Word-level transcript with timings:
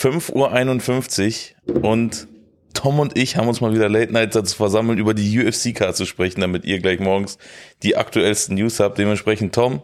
5.51 0.00 1.54
Uhr 1.66 1.84
und 1.84 2.28
Tom 2.74 3.00
und 3.00 3.18
ich 3.18 3.36
haben 3.36 3.48
uns 3.48 3.60
mal 3.60 3.74
wieder 3.74 3.88
Late 3.88 4.12
Night 4.12 4.34
dazu 4.36 4.54
versammelt, 4.56 5.00
über 5.00 5.12
die 5.12 5.44
UFC-Card 5.44 5.96
zu 5.96 6.06
sprechen, 6.06 6.40
damit 6.40 6.64
ihr 6.64 6.78
gleich 6.78 7.00
morgens 7.00 7.38
die 7.82 7.96
aktuellsten 7.96 8.54
News 8.54 8.78
habt. 8.78 8.98
Dementsprechend, 8.98 9.54
Tom, 9.54 9.82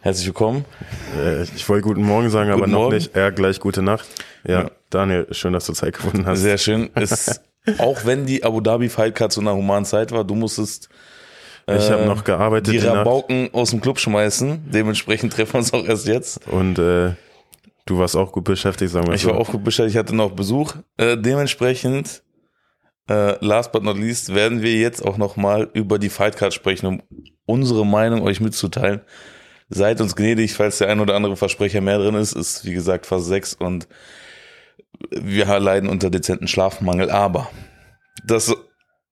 herzlich 0.00 0.26
willkommen. 0.26 0.64
Äh, 1.22 1.42
Ich 1.42 1.68
wollte 1.68 1.82
guten 1.82 2.04
Morgen 2.04 2.30
sagen, 2.30 2.48
aber 2.50 2.60
Guten 2.60 2.70
noch 2.72 2.78
Morgen. 2.84 2.94
nicht. 2.94 3.14
Ja, 3.14 3.28
gleich 3.28 3.60
gute 3.60 3.82
Nacht. 3.82 4.08
Ja, 4.46 4.62
Ja. 4.62 4.70
Daniel, 4.88 5.26
schön, 5.32 5.52
dass 5.52 5.66
du 5.66 5.74
Zeit 5.74 5.94
gefunden 5.94 6.24
hast. 6.24 6.40
Sehr 6.40 6.56
schön. 6.56 6.88
Es, 6.94 7.42
auch 7.78 8.06
wenn 8.06 8.24
die 8.24 8.42
Abu 8.44 8.62
Dhabi 8.62 8.88
Fight 8.88 9.14
Card 9.14 9.32
zu 9.32 9.40
einer 9.42 9.54
humanen 9.54 9.84
Zeit 9.84 10.10
war, 10.10 10.24
du 10.24 10.34
musstest 10.34 10.88
ich 11.66 11.90
habe 11.90 12.04
äh, 12.04 12.06
noch 12.06 12.24
gearbeitet 12.24 12.72
die 12.72 12.78
Rabauken 12.78 13.50
aus 13.52 13.68
dem 13.70 13.82
Club 13.82 13.98
schmeißen. 14.00 14.70
Dementsprechend 14.72 15.34
treffen 15.34 15.52
wir 15.52 15.58
uns 15.58 15.74
auch 15.74 15.84
erst 15.84 16.06
jetzt. 16.06 16.48
und 16.48 16.78
äh, 16.78 17.10
du 17.88 17.98
warst 17.98 18.16
auch 18.16 18.32
gut 18.32 18.44
beschäftigt, 18.44 18.92
sagen 18.92 19.06
wir 19.06 19.14
Ich 19.14 19.22
so. 19.22 19.30
war 19.30 19.38
auch 19.38 19.50
gut 19.50 19.64
beschäftigt, 19.64 19.94
ich 19.94 19.98
hatte 19.98 20.14
noch 20.14 20.32
Besuch. 20.32 20.74
Äh, 20.96 21.16
dementsprechend, 21.16 22.22
äh, 23.08 23.42
last 23.44 23.72
but 23.72 23.82
not 23.82 23.96
least, 23.96 24.34
werden 24.34 24.62
wir 24.62 24.76
jetzt 24.76 25.04
auch 25.04 25.16
nochmal 25.16 25.70
über 25.72 25.98
die 25.98 26.10
Fight 26.10 26.36
Card 26.36 26.52
sprechen, 26.52 26.86
um 26.86 27.02
unsere 27.46 27.86
Meinung 27.86 28.22
euch 28.22 28.40
mitzuteilen. 28.40 29.00
Seid 29.70 30.00
uns 30.00 30.16
gnädig, 30.16 30.54
falls 30.54 30.78
der 30.78 30.88
ein 30.88 31.00
oder 31.00 31.14
andere 31.14 31.36
Versprecher 31.36 31.80
mehr 31.80 31.98
drin 31.98 32.14
ist. 32.14 32.32
Ist, 32.34 32.64
wie 32.64 32.72
gesagt, 32.72 33.06
fast 33.06 33.26
sechs 33.26 33.54
und 33.54 33.88
wir 35.10 35.46
leiden 35.58 35.88
unter 35.88 36.10
dezenten 36.10 36.48
Schlafmangel. 36.48 37.10
Aber 37.10 37.50
das, 38.24 38.54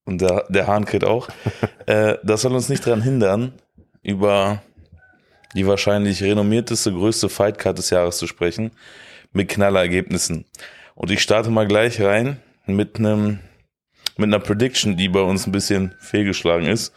und 0.04 0.20
der, 0.20 0.44
der 0.48 0.66
Hahn 0.66 0.84
kräht 0.84 1.04
auch, 1.04 1.28
äh, 1.86 2.16
das 2.22 2.42
soll 2.42 2.54
uns 2.54 2.68
nicht 2.68 2.86
daran 2.86 3.02
hindern, 3.02 3.52
über 4.02 4.62
die 5.56 5.66
wahrscheinlich 5.66 6.22
renommierteste, 6.22 6.92
größte 6.92 7.28
Fightcard 7.28 7.78
des 7.78 7.90
Jahres 7.90 8.18
zu 8.18 8.26
sprechen, 8.26 8.70
mit 9.32 9.48
Knallerergebnissen. 9.48 10.44
Und 10.94 11.10
ich 11.10 11.22
starte 11.22 11.50
mal 11.50 11.66
gleich 11.66 12.00
rein 12.00 12.40
mit 12.66 12.98
einem 12.98 13.40
mit 14.16 14.28
einer 14.28 14.38
Prediction, 14.38 14.96
die 14.96 15.08
bei 15.08 15.20
uns 15.20 15.46
ein 15.46 15.52
bisschen 15.52 15.94
fehlgeschlagen 15.98 16.66
ist. 16.66 16.94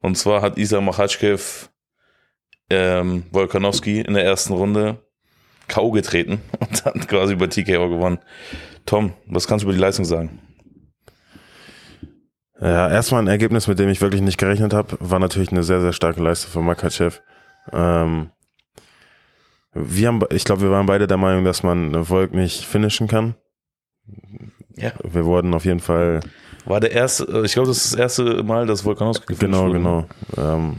Und 0.00 0.16
zwar 0.16 0.40
hat 0.40 0.56
Isa 0.56 0.80
Machatschkew 0.80 1.40
ähm, 2.70 3.24
Volkanovski 3.32 4.00
in 4.00 4.14
der 4.14 4.24
ersten 4.24 4.52
Runde 4.52 4.98
K.O. 5.66 5.90
getreten 5.90 6.40
und 6.60 6.84
hat 6.84 7.08
quasi 7.08 7.32
über 7.32 7.48
TKO 7.48 7.88
gewonnen. 7.88 8.18
Tom, 8.86 9.14
was 9.26 9.46
kannst 9.46 9.64
du 9.64 9.66
über 9.66 9.74
die 9.74 9.80
Leistung 9.80 10.04
sagen? 10.04 10.40
Ja, 12.60 12.90
erstmal 12.90 13.22
ein 13.22 13.28
Ergebnis, 13.28 13.66
mit 13.66 13.78
dem 13.78 13.88
ich 13.88 14.00
wirklich 14.00 14.20
nicht 14.20 14.38
gerechnet 14.38 14.74
habe, 14.74 14.96
war 15.00 15.18
natürlich 15.18 15.50
eine 15.50 15.62
sehr, 15.62 15.80
sehr 15.80 15.92
starke 15.92 16.22
Leistung 16.22 16.52
von 16.52 16.64
Makachev. 16.64 17.20
Ähm, 17.72 18.30
wir 19.72 20.08
haben, 20.08 20.20
ich 20.30 20.44
glaube, 20.44 20.62
wir 20.62 20.70
waren 20.70 20.86
beide 20.86 21.06
der 21.06 21.16
Meinung, 21.16 21.44
dass 21.44 21.62
man 21.62 22.04
Volk 22.04 22.34
nicht 22.34 22.64
finishen 22.64 23.06
kann. 23.08 23.34
Ja. 24.76 24.92
Wir 25.04 25.24
wurden 25.24 25.54
auf 25.54 25.64
jeden 25.64 25.80
Fall 25.80 26.20
War 26.64 26.80
der 26.80 26.90
erste, 26.92 27.24
äh, 27.24 27.44
ich 27.44 27.52
glaube, 27.52 27.68
das 27.68 27.78
ist 27.84 27.92
das 27.92 28.00
erste 28.00 28.42
Mal, 28.42 28.66
dass 28.66 28.84
Volkanovski 28.84 29.26
gefinisht 29.26 29.60
Genau, 29.60 29.66
wurde. 29.68 29.78
genau. 29.78 30.54
Ähm, 30.56 30.76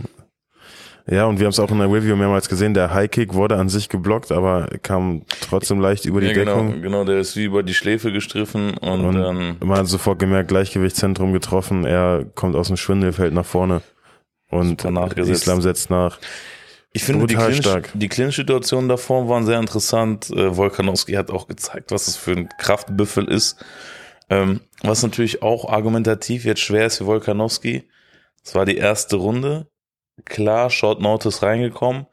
ja, 1.07 1.25
und 1.25 1.39
wir 1.39 1.45
haben 1.45 1.51
es 1.51 1.59
auch 1.59 1.71
in 1.71 1.79
der 1.79 1.91
Review 1.91 2.15
mehrmals 2.15 2.47
gesehen. 2.47 2.73
Der 2.73 2.93
High 2.93 3.09
Kick 3.09 3.33
wurde 3.33 3.57
an 3.57 3.69
sich 3.69 3.89
geblockt, 3.89 4.31
aber 4.31 4.67
kam 4.83 5.23
trotzdem 5.41 5.79
leicht 5.79 6.05
über 6.05 6.21
die 6.21 6.27
Ja, 6.27 6.33
genau, 6.33 6.61
Deckung. 6.63 6.81
genau, 6.81 7.03
der 7.05 7.19
ist 7.19 7.35
wie 7.35 7.45
über 7.45 7.63
die 7.63 7.73
Schläfe 7.73 8.11
gestriffen 8.11 8.77
und, 8.77 9.05
Und 9.05 9.15
dann 9.15 9.57
man 9.63 9.79
hat 9.79 9.87
sofort 9.87 10.19
gemerkt, 10.19 10.49
Gleichgewichtszentrum 10.49 11.33
getroffen. 11.33 11.85
Er 11.85 12.25
kommt 12.35 12.55
aus 12.55 12.67
dem 12.67 12.77
Schwindel, 12.77 13.13
fällt 13.13 13.33
nach 13.33 13.45
vorne. 13.45 13.81
Und. 14.49 14.85
Islam 14.85 15.61
setzt 15.61 15.89
nach. 15.89 16.19
Ich 16.93 17.03
finde, 17.03 17.25
die, 17.25 17.53
stark. 17.53 17.89
die 17.93 18.09
Clinch-Situationen 18.09 18.89
davor 18.89 19.29
waren 19.29 19.45
sehr 19.45 19.59
interessant. 19.59 20.29
Äh, 20.29 20.57
Volkanowski 20.57 21.13
hat 21.13 21.31
auch 21.31 21.47
gezeigt, 21.47 21.91
was 21.91 22.07
es 22.07 22.17
für 22.17 22.31
ein 22.31 22.49
Kraftbüffel 22.57 23.29
ist. 23.29 23.63
Ähm, 24.29 24.61
was 24.81 25.01
natürlich 25.03 25.41
auch 25.41 25.69
argumentativ 25.69 26.43
jetzt 26.43 26.61
schwer 26.61 26.85
ist 26.85 26.97
für 26.97 27.05
Volkanowski. 27.05 27.89
Es 28.43 28.55
war 28.55 28.65
die 28.65 28.77
erste 28.77 29.15
Runde. 29.15 29.67
Klar, 30.25 30.69
Short 30.69 31.01
Notice 31.01 31.41
reingekommen, 31.41 32.07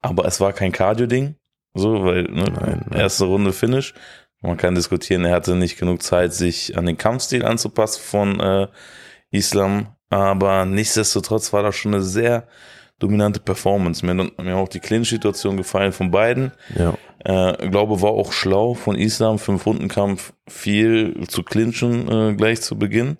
aber 0.00 0.26
es 0.26 0.40
war 0.40 0.52
kein 0.52 0.72
Cardio-Ding. 0.72 1.36
So, 1.74 2.04
weil, 2.04 2.24
ne, 2.24 2.44
Nein, 2.44 2.86
nein. 2.88 3.00
erste 3.00 3.24
Runde 3.24 3.52
Finish. 3.52 3.94
Man 4.40 4.56
kann 4.56 4.74
diskutieren, 4.74 5.24
er 5.24 5.34
hatte 5.34 5.56
nicht 5.56 5.78
genug 5.78 6.02
Zeit, 6.02 6.32
sich 6.32 6.76
an 6.76 6.86
den 6.86 6.96
Kampfstil 6.96 7.44
anzupassen 7.44 8.02
von 8.02 8.40
äh, 8.40 8.68
Islam. 9.30 9.94
Aber 10.10 10.64
nichtsdestotrotz 10.64 11.52
war 11.52 11.62
das 11.62 11.76
schon 11.76 11.94
eine 11.94 12.02
sehr 12.02 12.46
dominante 12.98 13.40
Performance. 13.40 14.04
Mir, 14.04 14.22
hat- 14.24 14.38
mir 14.38 14.52
hat 14.54 14.58
auch 14.62 14.68
die 14.68 14.80
Clinch-Situation 14.80 15.56
gefallen 15.56 15.92
von 15.92 16.10
beiden. 16.10 16.52
Ja. 16.76 16.94
Äh, 17.24 17.68
glaube, 17.68 18.00
war 18.02 18.10
auch 18.10 18.32
schlau 18.32 18.74
von 18.74 18.96
Islam, 18.96 19.38
fünf 19.38 19.66
Runden 19.66 19.88
Kampf 19.88 20.32
viel 20.48 21.26
zu 21.28 21.42
clinchen 21.42 22.08
äh, 22.10 22.34
gleich 22.34 22.60
zu 22.60 22.76
Beginn. 22.78 23.16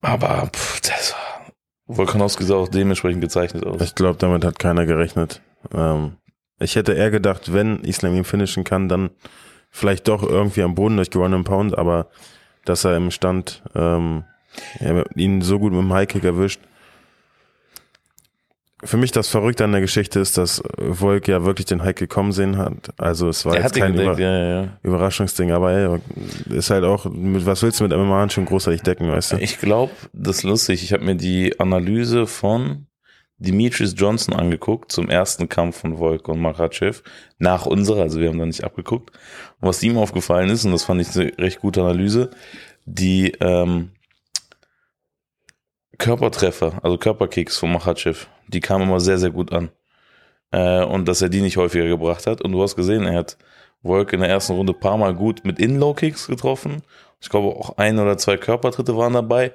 Aber 0.00 0.48
pff, 0.54 0.80
das 0.80 1.12
war 1.12 1.52
Volkanowski 1.96 2.44
sah 2.44 2.54
auch 2.54 2.68
dementsprechend 2.68 3.20
gezeichnet 3.20 3.66
aus. 3.66 3.80
Ich 3.82 3.94
glaube, 3.94 4.16
damit 4.18 4.44
hat 4.44 4.58
keiner 4.58 4.86
gerechnet. 4.86 5.40
Ähm, 5.74 6.16
ich 6.60 6.76
hätte 6.76 6.92
eher 6.92 7.10
gedacht, 7.10 7.52
wenn 7.52 7.80
Islam 7.80 8.14
ihn 8.14 8.24
finishen 8.24 8.64
kann, 8.64 8.88
dann 8.88 9.10
vielleicht 9.70 10.06
doch 10.08 10.22
irgendwie 10.22 10.62
am 10.62 10.74
Boden 10.74 10.96
durch 10.96 11.10
Ground 11.10 11.34
and 11.34 11.44
Pound, 11.46 11.76
aber 11.76 12.08
dass 12.64 12.84
er 12.84 12.96
im 12.96 13.10
Stand 13.10 13.62
ähm, 13.74 14.24
ihn 15.16 15.42
so 15.42 15.58
gut 15.58 15.72
mit 15.72 15.80
dem 15.80 15.92
High 15.92 16.08
Kick 16.08 16.24
erwischt. 16.24 16.60
Für 18.82 18.96
mich 18.96 19.12
das 19.12 19.28
Verrückte 19.28 19.64
an 19.64 19.72
der 19.72 19.82
Geschichte 19.82 20.20
ist, 20.20 20.38
dass 20.38 20.62
Volk 20.78 21.28
ja 21.28 21.44
wirklich 21.44 21.66
den 21.66 21.82
High 21.82 21.94
Kick 21.94 22.08
kommen 22.08 22.32
sehen 22.32 22.56
hat. 22.56 22.90
Also 22.98 23.28
es 23.28 23.44
war 23.44 23.54
Er 23.54 23.62
jetzt 23.62 23.76
kein 23.76 23.94
Über 23.94 24.18
ja, 24.18 24.62
ja. 24.62 24.78
Überraschungsding, 24.82 25.50
aber 25.52 25.72
ey, 25.72 25.98
ist 26.48 26.70
halt 26.70 26.84
auch, 26.84 27.04
mit, 27.04 27.44
was 27.44 27.62
willst 27.62 27.80
du 27.80 27.84
mit 27.84 27.96
MMA 27.96 28.30
schon 28.30 28.46
großartig 28.46 28.82
decken, 28.82 29.10
weißt 29.10 29.32
du? 29.32 29.36
Ich 29.36 29.58
glaube, 29.58 29.92
das 30.12 30.38
ist 30.38 30.42
lustig. 30.44 30.82
Ich 30.82 30.92
habe 30.94 31.04
mir 31.04 31.14
die 31.14 31.60
Analyse 31.60 32.26
von 32.26 32.86
Demetrius 33.40 33.94
Johnson 33.96 34.34
angeguckt 34.34 34.92
zum 34.92 35.08
ersten 35.08 35.48
Kampf 35.48 35.78
von 35.78 35.96
Volk 35.96 36.28
und 36.28 36.40
Makachev 36.40 37.02
nach 37.38 37.66
unserer, 37.66 38.02
also 38.02 38.20
wir 38.20 38.28
haben 38.28 38.38
da 38.38 38.46
nicht 38.46 38.64
abgeguckt. 38.64 39.10
Und 39.60 39.68
was 39.68 39.82
ihm 39.82 39.96
aufgefallen 39.96 40.50
ist, 40.50 40.64
und 40.64 40.72
das 40.72 40.84
fand 40.84 41.00
ich 41.00 41.16
eine 41.16 41.36
recht 41.38 41.60
gute 41.60 41.80
Analyse, 41.80 42.30
die 42.84 43.32
ähm, 43.40 43.92
Körpertreffer, 45.96 46.80
also 46.82 46.98
Körperkicks 46.98 47.56
von 47.56 47.72
Makachev, 47.72 48.26
die 48.50 48.60
kamen 48.60 48.84
immer 48.84 49.00
sehr, 49.00 49.18
sehr 49.18 49.30
gut 49.30 49.52
an. 49.52 49.70
Äh, 50.52 50.84
und 50.84 51.06
dass 51.06 51.22
er 51.22 51.28
die 51.28 51.40
nicht 51.40 51.56
häufiger 51.56 51.86
gebracht 51.86 52.26
hat. 52.26 52.42
Und 52.42 52.52
du 52.52 52.62
hast 52.62 52.76
gesehen, 52.76 53.04
er 53.04 53.18
hat 53.18 53.38
Volk 53.82 54.12
in 54.12 54.20
der 54.20 54.28
ersten 54.28 54.54
Runde 54.54 54.72
ein 54.72 54.80
paar 54.80 54.98
Mal 54.98 55.14
gut 55.14 55.44
mit 55.44 55.58
In-Low-Kicks 55.58 56.26
getroffen. 56.26 56.82
Ich 57.20 57.28
glaube 57.28 57.48
auch 57.48 57.76
ein 57.78 57.98
oder 57.98 58.18
zwei 58.18 58.36
Körpertritte 58.36 58.96
waren 58.96 59.12
dabei 59.12 59.52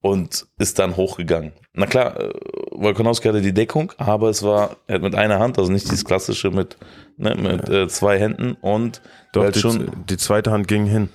und 0.00 0.46
ist 0.58 0.78
dann 0.78 0.96
hochgegangen. 0.96 1.52
Na 1.74 1.86
klar, 1.86 2.18
äh, 2.18 2.32
Volkanowski 2.72 3.28
hatte 3.28 3.40
die 3.40 3.54
Deckung, 3.54 3.92
aber 3.98 4.28
es 4.28 4.42
war, 4.42 4.76
er 4.86 4.96
hat 4.96 5.02
mit 5.02 5.14
einer 5.14 5.38
Hand, 5.38 5.58
also 5.58 5.70
nicht 5.70 5.86
dieses 5.86 6.04
klassische 6.04 6.50
mit, 6.50 6.76
ne, 7.16 7.34
mit 7.34 7.68
äh, 7.68 7.88
zwei 7.88 8.18
Händen 8.18 8.56
und 8.60 9.00
Doch, 9.32 9.44
halt 9.44 9.54
die, 9.54 9.60
schon, 9.60 9.90
die 10.08 10.16
zweite 10.16 10.50
Hand 10.50 10.68
ging 10.68 10.86
hin. 10.86 11.08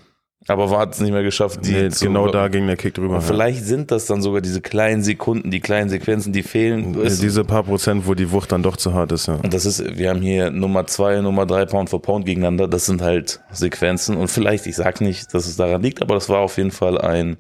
Aber 0.48 0.70
war 0.70 0.90
es 0.90 1.00
nicht 1.00 1.12
mehr 1.12 1.24
geschafft, 1.24 1.60
die 1.66 1.74
Nee, 1.74 1.90
genau 2.00 2.30
da 2.30 2.48
ging 2.48 2.68
der 2.68 2.78
Kick 2.78 2.94
drüber. 2.94 3.16
Ja. 3.16 3.22
vielleicht 3.22 3.66
sind 3.66 3.92
das 3.92 4.06
dann 4.06 4.22
sogar 4.22 4.42
diese 4.42 4.62
kleinen 4.62 5.04
Sekunden, 5.04 5.52
die 5.52 5.60
kleinen 5.60 5.90
Sequenzen, 5.90 6.32
die 6.32 6.44
fehlen. 6.44 6.94
Diese 7.04 7.44
paar 7.44 7.64
Prozent, 7.64 8.08
wo 8.08 8.14
die 8.14 8.32
Wucht 8.32 8.52
dann 8.52 8.64
doch 8.64 8.78
zu 8.78 8.94
hart 8.94 9.12
ist, 9.12 9.28
ja. 9.28 9.36
Und 9.36 9.54
das 9.54 9.66
ist, 9.66 9.98
wir 9.98 10.10
haben 10.10 10.22
hier 10.22 10.50
Nummer 10.50 10.88
zwei, 10.88 11.20
Nummer 11.20 11.46
drei 11.46 11.66
Pound 11.66 11.90
for 11.90 12.02
Pound 12.02 12.26
gegeneinander. 12.26 12.68
Das 12.68 12.86
sind 12.86 13.02
halt 13.02 13.42
Sequenzen. 13.52 14.16
Und 14.16 14.30
vielleicht, 14.30 14.68
ich 14.68 14.76
sag 14.76 15.02
nicht, 15.02 15.34
dass 15.34 15.48
es 15.48 15.58
daran 15.58 15.82
liegt, 15.82 16.02
aber 16.02 16.16
das 16.16 16.30
war 16.30 16.40
auf 16.40 16.58
jeden 16.58 16.72
Fall 16.72 16.98
ein, 16.98 17.38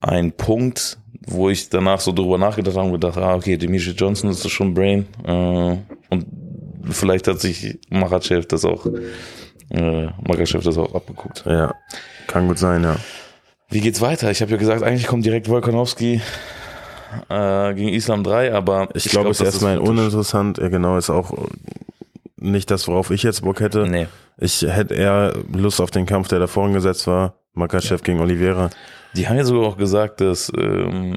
ein 0.00 0.32
Punkt, 0.32 0.98
wo 1.26 1.48
ich 1.48 1.70
danach 1.70 2.00
so 2.00 2.12
drüber 2.12 2.36
nachgedacht 2.36 2.76
habe 2.76 2.86
und 2.86 2.92
gedacht, 2.92 3.16
ah, 3.16 3.34
okay, 3.34 3.56
Demetri 3.56 3.92
Johnson 3.92 4.30
ist 4.30 4.48
schon 4.50 4.74
Brain. 4.74 5.06
Äh, 5.24 5.76
und 6.10 6.26
vielleicht 6.90 7.26
hat 7.26 7.40
sich 7.40 7.78
Makachev 7.88 8.46
das 8.46 8.64
auch, 8.64 8.86
äh, 9.70 10.06
Makachev 10.26 10.62
das 10.64 10.78
auch 10.78 10.94
abgeguckt. 10.94 11.44
Ja, 11.46 11.74
kann 12.26 12.48
gut 12.48 12.58
sein, 12.58 12.82
ja. 12.82 12.96
Wie 13.68 13.80
geht's 13.80 14.00
weiter? 14.00 14.30
Ich 14.30 14.40
habe 14.42 14.52
ja 14.52 14.56
gesagt, 14.58 14.82
eigentlich 14.82 15.06
kommt 15.06 15.24
direkt 15.24 15.48
Volkanowski 15.48 16.20
äh, 17.28 17.74
gegen 17.74 17.88
Islam 17.88 18.22
3, 18.22 18.52
aber 18.54 18.88
Ich, 18.94 19.06
glaube, 19.06 19.30
es 19.30 19.40
ist 19.40 19.46
erstmal 19.46 19.78
uninteressant. 19.78 20.58
Ja, 20.58 20.68
genau, 20.68 20.96
ist 20.96 21.10
auch 21.10 21.32
nicht 22.36 22.70
das, 22.70 22.86
worauf 22.86 23.10
ich 23.10 23.22
jetzt 23.22 23.42
Bock 23.42 23.60
hätte. 23.60 23.88
Nee. 23.88 24.06
Ich 24.38 24.62
hätte 24.62 24.94
eher 24.94 25.34
Lust 25.52 25.80
auf 25.80 25.90
den 25.90 26.06
Kampf, 26.06 26.28
der 26.28 26.38
da 26.38 26.46
vorhin 26.46 26.74
gesetzt 26.74 27.06
war. 27.06 27.34
Makachev 27.54 28.02
gegen 28.02 28.20
Oliveira. 28.20 28.70
Die 29.14 29.26
haben 29.26 29.36
ja 29.36 29.44
sogar 29.44 29.66
auch 29.66 29.78
gesagt, 29.78 30.20
dass 30.20 30.52
ähm, 30.56 31.16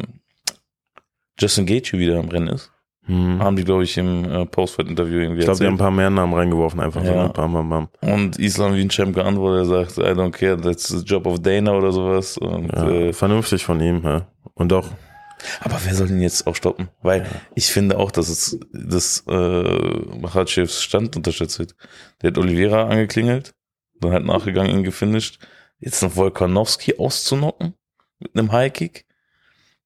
Justin 1.37 1.65
Gaethje 1.65 1.99
wieder 1.99 2.19
im 2.19 2.29
Rennen 2.29 2.47
ist. 2.47 2.71
Hm. 3.09 3.39
Haben 3.41 3.55
die, 3.55 3.63
glaube 3.63 3.83
ich, 3.83 3.97
im 3.97 4.23
äh, 4.23 4.45
Post-Fight-Interview 4.45 5.17
irgendwie 5.17 5.39
Ich 5.39 5.45
glaube, 5.45 5.59
die 5.59 5.65
haben 5.65 5.73
ein 5.73 5.79
paar 5.79 5.89
mehr 5.89 6.11
Namen 6.11 6.31
reingeworfen, 6.31 6.79
einfach 6.79 7.03
so. 7.03 7.11
Ja. 7.11 7.23
Ne? 7.23 7.33
Bam, 7.33 7.53
bam, 7.53 7.69
bam. 7.69 7.89
Und 8.01 8.37
Islam 8.37 8.75
wie 8.75 8.81
ein 8.81 8.89
Champ 8.89 9.15
geantwortet, 9.15 9.67
er 9.67 9.85
sagt, 9.85 9.97
I 9.97 10.11
don't 10.11 10.29
care, 10.29 10.61
that's 10.61 10.89
the 10.89 11.03
job 11.03 11.25
of 11.25 11.39
Dana 11.39 11.73
oder 11.73 11.91
sowas. 11.91 12.37
Und 12.37 12.71
Ja, 12.71 12.87
äh, 12.87 13.13
vernünftig 13.13 13.65
von 13.65 13.81
ihm, 13.81 14.03
ja. 14.03 14.27
Und 14.53 14.71
auch 14.73 14.85
Aber 15.61 15.79
wer 15.83 15.95
soll 15.95 16.11
ihn 16.11 16.21
jetzt 16.21 16.45
auch 16.45 16.55
stoppen? 16.55 16.89
Weil 17.01 17.25
ich 17.55 17.71
finde 17.71 17.97
auch, 17.97 18.11
dass 18.11 18.29
es 18.29 18.59
dass 18.71 19.23
äh, 19.27 20.13
Machatschevs 20.19 20.83
Stand 20.83 21.15
unterschätzt 21.15 21.57
wird. 21.57 21.75
Der 22.21 22.29
hat 22.29 22.37
Oliveira 22.37 22.87
angeklingelt, 22.87 23.55
dann 24.01 24.11
hat 24.11 24.23
nachgegangen, 24.23 24.71
ihn 24.71 24.83
gefinisht. 24.83 25.39
Jetzt 25.79 26.03
noch 26.03 26.15
Volkanowski 26.15 26.97
auszunocken 26.97 27.73
mit 28.19 28.37
einem 28.37 28.51
Highkick. 28.51 29.05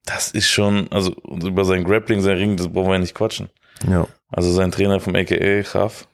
Das 0.05 0.31
ist 0.31 0.49
schon, 0.49 0.91
also 0.91 1.13
über 1.23 1.63
sein 1.63 1.83
Grappling, 1.83 2.21
sein 2.21 2.37
Ring, 2.37 2.57
das 2.57 2.67
brauchen 2.67 2.87
wir 2.87 2.93
ja 2.93 2.99
nicht 2.99 3.15
quatschen. 3.15 3.49
Ja. 3.87 4.05
Also 4.29 4.51
sein 4.51 4.71
Trainer 4.71 4.99
vom 4.99 5.15
AKA, 5.15 5.61
Graf, 5.61 6.07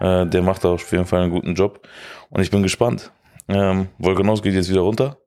äh, 0.00 0.26
der 0.26 0.42
macht 0.42 0.64
da 0.64 0.70
auf 0.70 0.92
jeden 0.92 1.06
Fall 1.06 1.22
einen 1.22 1.32
guten 1.32 1.54
Job. 1.54 1.86
Und 2.30 2.42
ich 2.42 2.50
bin 2.50 2.62
gespannt. 2.62 3.10
Ähm, 3.48 3.88
Volkanowski 3.98 4.48
geht 4.48 4.56
jetzt 4.56 4.70
wieder 4.70 4.82
runter 4.82 5.18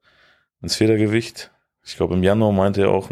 ins 0.62 0.76
Federgewicht. 0.76 1.52
Ich 1.84 1.98
glaube, 1.98 2.14
im 2.14 2.24
Januar 2.24 2.52
meinte 2.52 2.82
er 2.82 2.92
auch, 2.92 3.10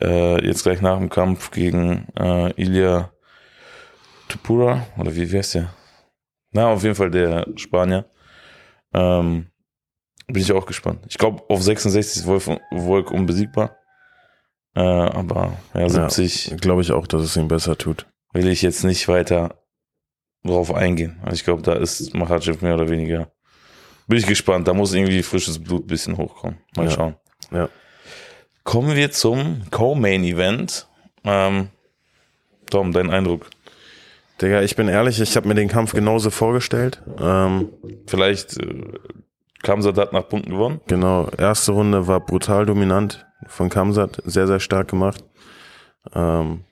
äh, 0.00 0.46
jetzt 0.46 0.62
gleich 0.62 0.80
nach 0.80 0.98
dem 0.98 1.08
Kampf 1.08 1.50
gegen 1.50 2.06
äh, 2.18 2.52
Ilya 2.60 3.10
Tupura, 4.28 4.86
oder 4.96 5.14
wie, 5.14 5.30
wie 5.30 5.38
heißt 5.38 5.56
der? 5.56 5.74
Na, 6.52 6.68
auf 6.68 6.82
jeden 6.82 6.94
Fall 6.94 7.10
der 7.10 7.46
Spanier. 7.56 8.06
Ähm, 8.94 9.46
bin 10.26 10.42
ich 10.42 10.52
auch 10.52 10.66
gespannt. 10.66 11.00
Ich 11.08 11.18
glaube, 11.18 11.42
auf 11.48 11.62
66 11.62 12.22
ist 12.22 12.26
Wolf, 12.26 12.50
Volk 12.74 13.10
unbesiegbar. 13.10 13.76
Äh, 14.74 14.80
aber 14.80 15.56
ja, 15.74 15.88
70 15.88 16.48
Ja, 16.48 16.56
glaube 16.56 16.82
ich 16.82 16.92
auch, 16.92 17.06
dass 17.06 17.22
es 17.22 17.36
ihm 17.36 17.48
besser 17.48 17.78
tut. 17.78 18.06
will 18.32 18.48
ich 18.48 18.60
jetzt 18.62 18.84
nicht 18.84 19.08
weiter 19.08 19.62
drauf 20.44 20.72
eingehen. 20.74 21.18
Also 21.22 21.34
ich 21.34 21.44
glaube, 21.44 21.62
da 21.62 21.72
ist 21.74 22.14
Machachev 22.14 22.60
mehr 22.62 22.74
oder 22.74 22.88
weniger. 22.90 23.30
Bin 24.06 24.18
ich 24.18 24.26
gespannt. 24.26 24.68
Da 24.68 24.74
muss 24.74 24.92
irgendwie 24.94 25.22
frisches 25.22 25.58
Blut 25.62 25.84
ein 25.84 25.88
bisschen 25.88 26.16
hochkommen. 26.16 26.58
Mal 26.76 26.84
Ja. 26.86 26.90
schauen. 26.90 27.16
Ja. 27.50 27.68
Kommen 28.62 28.94
wir 28.94 29.10
zum 29.12 29.62
Co-Main-Event. 29.70 30.86
Ähm, 31.24 31.68
Tom, 32.70 32.92
dein 32.92 33.10
Eindruck? 33.10 33.48
Digga, 34.42 34.60
ich 34.62 34.76
bin 34.76 34.88
ehrlich, 34.88 35.20
ich 35.20 35.36
habe 35.36 35.48
mir 35.48 35.54
den 35.54 35.68
Kampf 35.68 35.92
genauso 35.92 36.30
vorgestellt. 36.30 37.02
Ähm, 37.18 37.70
Vielleicht 38.06 38.58
äh, 38.58 38.92
Kamsat 39.62 39.96
hat 39.98 40.12
nach 40.12 40.28
Punkten 40.28 40.52
gewonnen. 40.52 40.80
genau, 40.86 41.28
erste 41.36 41.72
Runde 41.72 42.06
war 42.06 42.20
brutal 42.20 42.66
dominant 42.66 43.26
von 43.46 43.68
Kamsat, 43.68 44.22
sehr, 44.24 44.46
sehr 44.46 44.60
stark 44.60 44.88
gemacht. 44.88 45.24
Ähm, 46.14 46.64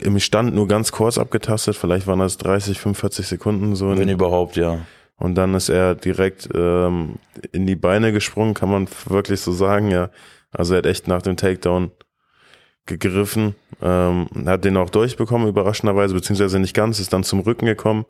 Im 0.00 0.18
Stand 0.20 0.54
nur 0.54 0.68
ganz 0.68 0.92
kurz 0.92 1.18
abgetastet, 1.18 1.76
vielleicht 1.76 2.06
waren 2.06 2.20
das 2.20 2.38
30, 2.38 2.78
45 2.78 3.26
Sekunden 3.26 3.74
so. 3.76 3.90
Wenn 3.90 4.02
In, 4.02 4.08
überhaupt, 4.08 4.56
ja. 4.56 4.78
und 5.16 5.34
dann 5.34 5.54
ist 5.54 5.68
er 5.68 5.94
direkt 5.94 6.48
ähm, 6.54 7.16
in 7.52 7.66
die 7.66 7.76
Beine 7.76 8.12
gesprungen, 8.12 8.54
kann 8.54 8.70
man 8.70 8.88
wirklich 9.06 9.40
so 9.40 9.52
sagen, 9.52 9.90
ja. 9.90 10.10
Also 10.52 10.74
er 10.74 10.78
hat 10.78 10.86
echt 10.86 11.08
nach 11.08 11.22
dem 11.22 11.36
Takedown 11.36 11.90
gegriffen, 12.86 13.56
ähm, 13.82 14.28
hat 14.46 14.64
den 14.64 14.76
auch 14.76 14.90
durchbekommen, 14.90 15.48
überraschenderweise, 15.48 16.14
beziehungsweise 16.14 16.58
nicht 16.58 16.74
ganz, 16.74 17.00
ist 17.00 17.12
dann 17.12 17.24
zum 17.24 17.40
Rücken 17.40 17.66
gekommen 17.66 18.06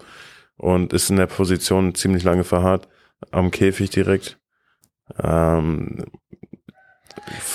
und 0.56 0.93
ist 0.93 1.11
in 1.11 1.17
der 1.17 1.26
Position 1.26 1.94
ziemlich 1.94 2.23
lange 2.23 2.44
verharrt, 2.44 2.88
am 3.31 3.51
Käfig 3.51 3.91
direkt. 3.91 4.39
Ähm, 5.23 6.05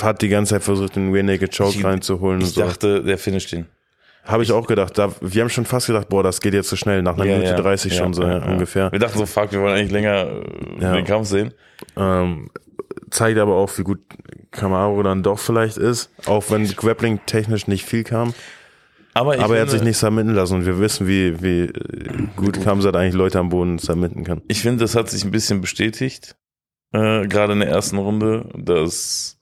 hat 0.02 0.22
die 0.22 0.30
ganze 0.30 0.56
Zeit 0.56 0.63
versucht, 0.63 0.96
den 0.96 1.12
Rear 1.12 1.24
Naked 1.24 1.56
Choke 1.56 1.78
Ich- 1.78 1.84
reinzuholen 1.86 2.40
und 2.42 2.48
Ich 2.48 2.54
so. 2.54 2.62
dachte, 2.62 3.04
der 3.04 3.18
finisht 3.18 3.54
ihn. 3.54 3.68
Habe 4.24 4.44
ich 4.44 4.52
auch 4.52 4.68
gedacht. 4.68 4.98
Da, 4.98 5.12
wir 5.22 5.42
haben 5.42 5.50
schon 5.50 5.66
fast 5.66 5.88
gedacht, 5.88 6.08
boah, 6.10 6.22
das 6.24 6.42
geht 6.42 6.54
jetzt 6.54 6.69
so 6.69 6.75
schnell, 6.75 7.02
nach 7.02 7.16
einer 7.16 7.25
Ja, 7.25 7.34
Minute 7.38 7.52
ja, 7.56 7.62
30 7.62 7.96
schon 7.96 8.10
ja, 8.10 8.13
so 8.13 8.24
ja, 8.24 8.38
ja. 8.40 8.46
ungefähr. 8.46 8.92
Wir 8.92 9.00
dachten 9.00 9.18
so, 9.18 9.25
fuck, 9.25 9.52
wir 9.52 9.62
wollen 9.62 9.75
eigentlich 9.75 9.92
länger 9.92 10.28
äh, 10.80 10.94
den 10.96 11.06
Kampf 11.06 11.28
sehen. 11.28 11.54
Ähm, 11.98 12.52
zeigt 13.10 13.40
aber 13.40 13.56
auch, 13.56 13.75
wie 13.78 13.84
gut 13.84 14.00
Camaro 14.52 15.02
dann 15.02 15.24
doch 15.24 15.40
vielleicht 15.40 15.78
ist, 15.78 16.12
auch 16.28 16.44
wenn 16.52 16.68
Grappling 16.68 17.19
technisch 17.25 17.68
nicht 17.68 17.86
viel 17.86 18.04
kam. 18.04 18.34
Aber, 19.13 19.38
aber 19.40 19.56
er 19.56 19.63
hat 19.63 19.69
sich 19.69 19.81
nicht 19.81 19.98
submitten 19.98 20.34
lassen 20.34 20.56
und 20.56 20.66
wir 20.66 20.80
wissen, 20.80 21.08
wie, 21.08 21.42
wie 21.42 21.72
gut 22.36 22.62
Kamsat 22.63 22.96
eigentlich 22.96 23.13
Leute 23.13 23.40
am 23.40 23.50
Boden 23.50 23.78
submitten 23.78 24.24
kann. 24.24 24.42
Ich 24.48 24.62
finde, 24.62 24.81
das 24.81 24.96
hat 24.96 25.10
sich 25.10 25.25
ein 25.25 25.31
bisschen 25.31 25.60
bestätigt, 25.60 26.38
äh, 26.94 27.28
gerade 27.28 27.54
in 27.54 27.60
der 27.60 27.69
ersten 27.69 27.98
Runde, 27.98 28.50
dass 28.56 29.38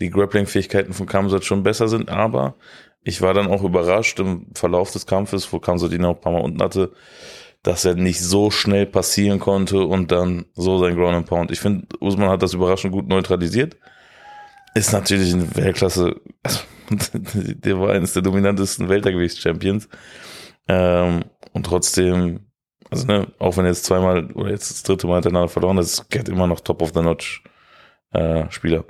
die 0.00 0.10
Grappling-Fähigkeiten 0.10 0.92
von 0.92 1.06
Kamsat 1.06 1.44
schon 1.44 1.62
besser 1.62 1.88
sind, 1.88 2.08
aber 2.08 2.54
ich 3.02 3.20
war 3.22 3.34
dann 3.34 3.48
auch 3.48 3.62
überrascht 3.62 4.18
im 4.20 4.46
Verlauf 4.54 4.92
des 4.92 5.06
Kampfes, 5.06 5.52
wo 5.52 5.58
Kamsat 5.58 5.92
ihn 5.92 6.04
auch 6.04 6.16
ein 6.16 6.20
paar 6.20 6.32
Mal 6.32 6.42
unten 6.42 6.62
hatte, 6.62 6.92
dass 7.62 7.84
er 7.84 7.94
nicht 7.94 8.20
so 8.20 8.50
schnell 8.50 8.86
passieren 8.86 9.38
konnte 9.38 9.82
und 9.82 10.12
dann 10.12 10.46
so 10.54 10.78
sein 10.78 10.96
Ground 10.96 11.16
and 11.16 11.26
Pound. 11.26 11.50
Ich 11.50 11.60
finde, 11.60 11.86
Usman 12.00 12.30
hat 12.30 12.42
das 12.42 12.54
überraschend 12.54 12.92
gut 12.92 13.08
neutralisiert. 13.08 13.76
Ist 14.74 14.92
natürlich 14.92 15.32
in 15.32 15.54
Weltklasse, 15.56 16.16
also, 16.42 16.60
der 17.34 17.80
war 17.80 17.90
eines 17.90 18.12
der 18.12 18.22
dominantesten 18.22 18.88
Weltergewichts-Champions. 18.88 19.88
Ähm, 20.68 21.24
und 21.52 21.66
trotzdem, 21.66 22.46
also 22.90 23.06
ne, 23.06 23.28
auch 23.38 23.56
wenn 23.56 23.64
er 23.64 23.70
jetzt 23.72 23.84
zweimal 23.84 24.30
oder 24.32 24.50
jetzt 24.50 24.70
das 24.70 24.82
dritte 24.82 25.06
Mal 25.06 25.14
hintereinander 25.14 25.48
verloren 25.48 25.78
ist 25.78 26.10
Cat 26.10 26.28
immer 26.28 26.46
noch 26.46 26.60
Top 26.60 26.82
of 26.82 26.92
the 26.94 27.00
Notch 27.02 27.42
äh, 28.12 28.50
Spieler. 28.50 28.84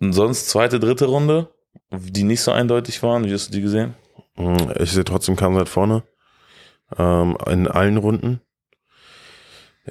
Und 0.00 0.12
sonst 0.12 0.48
zweite, 0.48 0.80
dritte 0.80 1.06
Runde, 1.06 1.48
die 1.90 2.24
nicht 2.24 2.40
so 2.40 2.50
eindeutig 2.50 3.02
waren. 3.02 3.24
Wie 3.24 3.32
hast 3.32 3.48
du 3.48 3.52
die 3.52 3.62
gesehen? 3.62 3.94
Mhm, 4.36 4.72
Ich 4.80 4.92
sehe 4.92 5.04
trotzdem 5.04 5.36
Kamsat 5.36 5.68
vorne. 5.68 6.02
Ähm, 6.98 7.36
in 7.48 7.68
allen 7.68 7.96
Runden. 7.96 8.40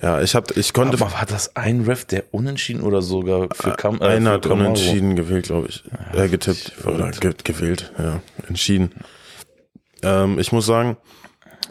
Ja, 0.02 0.22
ich 0.22 0.36
hab, 0.36 0.56
ich 0.56 0.72
konnte, 0.72 0.98
Aber 1.02 1.12
war 1.12 1.26
das 1.26 1.56
ein 1.56 1.82
Ref, 1.82 2.06
der 2.06 2.24
unentschieden 2.32 2.82
oder 2.82 3.02
sogar 3.02 3.50
für 3.54 3.72
Kam 3.72 4.00
äh, 4.00 4.06
einer 4.06 4.32
hat 4.32 4.44
Kamaru? 4.44 4.60
unentschieden 4.62 5.16
gewählt, 5.18 5.46
glaube 5.46 5.68
ich. 5.68 5.84
äh, 6.14 6.30
getippt 6.30 6.74
oder 6.86 7.12
ge 7.12 7.34
gewählt, 7.44 7.92
ja, 7.98 8.22
entschieden. 8.48 8.92
Ähm, 10.02 10.40
ich 10.40 10.54
muss 10.54 10.66
sagen, 10.66 10.96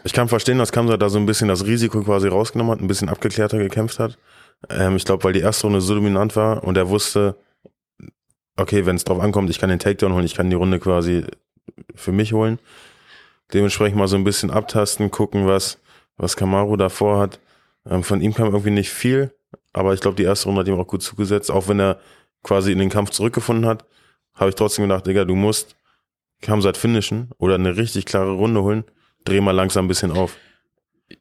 ich 0.03 0.13
kann 0.13 0.27
verstehen, 0.27 0.59
dass 0.59 0.71
Kamsat 0.71 1.01
da 1.01 1.09
so 1.09 1.17
ein 1.17 1.25
bisschen 1.25 1.47
das 1.47 1.65
Risiko 1.65 2.03
quasi 2.03 2.27
rausgenommen 2.27 2.71
hat, 2.73 2.79
ein 2.81 2.87
bisschen 2.87 3.09
abgeklärter 3.09 3.57
gekämpft 3.57 3.97
hat. 3.97 4.19
Ähm, 4.69 4.95
ich 4.97 5.05
glaube, 5.05 5.23
weil 5.23 5.33
die 5.33 5.39
erste 5.39 5.65
Runde 5.65 5.81
so 5.81 5.95
dominant 5.95 6.35
war 6.35 6.63
und 6.63 6.77
er 6.77 6.89
wusste, 6.89 7.35
okay, 8.55 8.85
wenn 8.85 8.97
es 8.97 9.03
drauf 9.03 9.19
ankommt, 9.19 9.49
ich 9.49 9.59
kann 9.59 9.69
den 9.71 9.79
Takedown 9.79 10.13
holen, 10.13 10.25
ich 10.25 10.35
kann 10.35 10.49
die 10.49 10.55
Runde 10.55 10.79
quasi 10.79 11.25
für 11.95 12.11
mich 12.11 12.33
holen. 12.33 12.59
Dementsprechend 13.53 13.97
mal 13.97 14.07
so 14.07 14.15
ein 14.15 14.23
bisschen 14.23 14.51
abtasten, 14.51 15.09
gucken, 15.09 15.47
was, 15.47 15.79
was 16.17 16.35
Kamaru 16.37 16.77
davor 16.77 17.19
hat. 17.19 17.39
Ähm, 17.89 18.03
von 18.03 18.21
ihm 18.21 18.33
kam 18.33 18.47
irgendwie 18.47 18.71
nicht 18.71 18.89
viel, 18.91 19.33
aber 19.73 19.93
ich 19.93 20.01
glaube, 20.01 20.17
die 20.17 20.23
erste 20.23 20.45
Runde 20.45 20.61
hat 20.61 20.67
ihm 20.67 20.79
auch 20.79 20.87
gut 20.87 21.01
zugesetzt. 21.01 21.51
Auch 21.51 21.67
wenn 21.67 21.79
er 21.79 21.99
quasi 22.43 22.71
in 22.71 22.79
den 22.79 22.89
Kampf 22.89 23.11
zurückgefunden 23.11 23.65
hat, 23.65 23.85
habe 24.35 24.49
ich 24.49 24.55
trotzdem 24.55 24.83
gedacht, 24.87 25.07
Digga, 25.07 25.25
du 25.25 25.35
musst 25.35 25.75
Kamsat 26.41 26.77
finishen 26.77 27.29
oder 27.37 27.55
eine 27.55 27.77
richtig 27.77 28.05
klare 28.05 28.31
Runde 28.31 28.63
holen. 28.63 28.83
Dreh 29.25 29.41
mal 29.41 29.51
langsam 29.51 29.85
ein 29.85 29.87
bisschen 29.87 30.11
auf. 30.11 30.37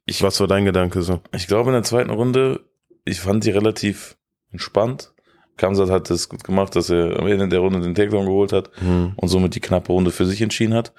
Ich, 0.06 0.22
Was 0.22 0.40
war 0.40 0.46
dein 0.46 0.64
Gedanke 0.64 1.02
so? 1.02 1.20
ich 1.34 1.46
glaube 1.46 1.70
in 1.70 1.74
der 1.74 1.82
zweiten 1.82 2.10
Runde, 2.10 2.60
ich 3.04 3.20
fand 3.20 3.44
die 3.44 3.50
relativ 3.50 4.16
entspannt. 4.52 5.12
Kamsat 5.56 5.90
hat 5.90 6.10
es 6.10 6.28
gut 6.28 6.44
gemacht, 6.44 6.74
dass 6.74 6.88
er 6.88 7.18
am 7.18 7.26
Ende 7.26 7.48
der 7.48 7.58
Runde 7.58 7.80
den 7.80 7.94
Takedown 7.94 8.24
geholt 8.24 8.52
hat. 8.52 8.70
Hm. 8.80 9.12
und 9.16 9.28
somit 9.28 9.54
die 9.54 9.60
knappe 9.60 9.92
Runde 9.92 10.10
für 10.10 10.24
sich 10.24 10.40
entschieden 10.40 10.74
hat. 10.74 10.92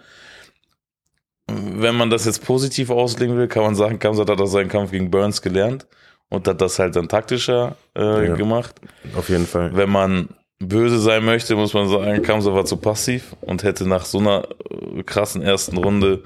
Wenn 1.76 1.96
man 1.96 2.10
das 2.10 2.26
jetzt 2.26 2.46
positiv 2.46 2.90
auslegen 2.90 3.38
will, 3.38 3.48
kann 3.48 3.64
man 3.64 3.76
sagen, 3.76 4.00
Kamsat 4.00 4.30
hat 4.30 4.40
aus 4.42 4.52
seinem 4.52 4.70
Kampf 4.70 4.92
gegen 4.92 5.10
Burns 5.12 5.42
gelernt 5.42 5.88
und 6.30 6.48
hat 6.48 6.62
das 6.62 6.80
halt 6.80 6.96
dann 6.96 7.08
taktischer 7.08 7.76
äh, 7.96 8.28
Ja. 8.28 8.36
gemacht. 8.36 8.76
Auf 9.16 9.30
jeden 9.30 9.46
Fall. 9.48 9.76
Wenn 9.76 9.90
man 9.90 10.30
böse 10.60 11.00
sein 11.00 11.26
möchte, 11.26 11.56
muss 11.56 11.74
man 11.74 11.90
sagen, 11.90 12.22
Kamsat 12.22 12.54
war 12.54 12.66
zu 12.66 12.78
passiv 12.78 13.36
und 13.42 13.64
hätte 13.64 13.88
nach 13.88 14.06
so 14.06 14.20
einer 14.20 14.48
äh, 14.70 15.04
krassen 15.04 15.42
ersten 15.42 15.78
Runde 15.78 16.24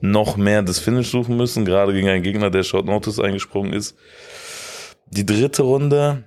noch 0.00 0.36
mehr 0.36 0.62
das 0.62 0.78
Finish 0.78 1.10
suchen 1.10 1.36
müssen, 1.36 1.64
gerade 1.64 1.92
gegen 1.92 2.08
einen 2.08 2.22
Gegner, 2.22 2.50
der 2.50 2.62
Short 2.62 2.86
Notice 2.86 3.20
eingesprungen 3.20 3.72
ist. 3.72 3.96
Die 5.10 5.26
dritte 5.26 5.62
Runde, 5.62 6.24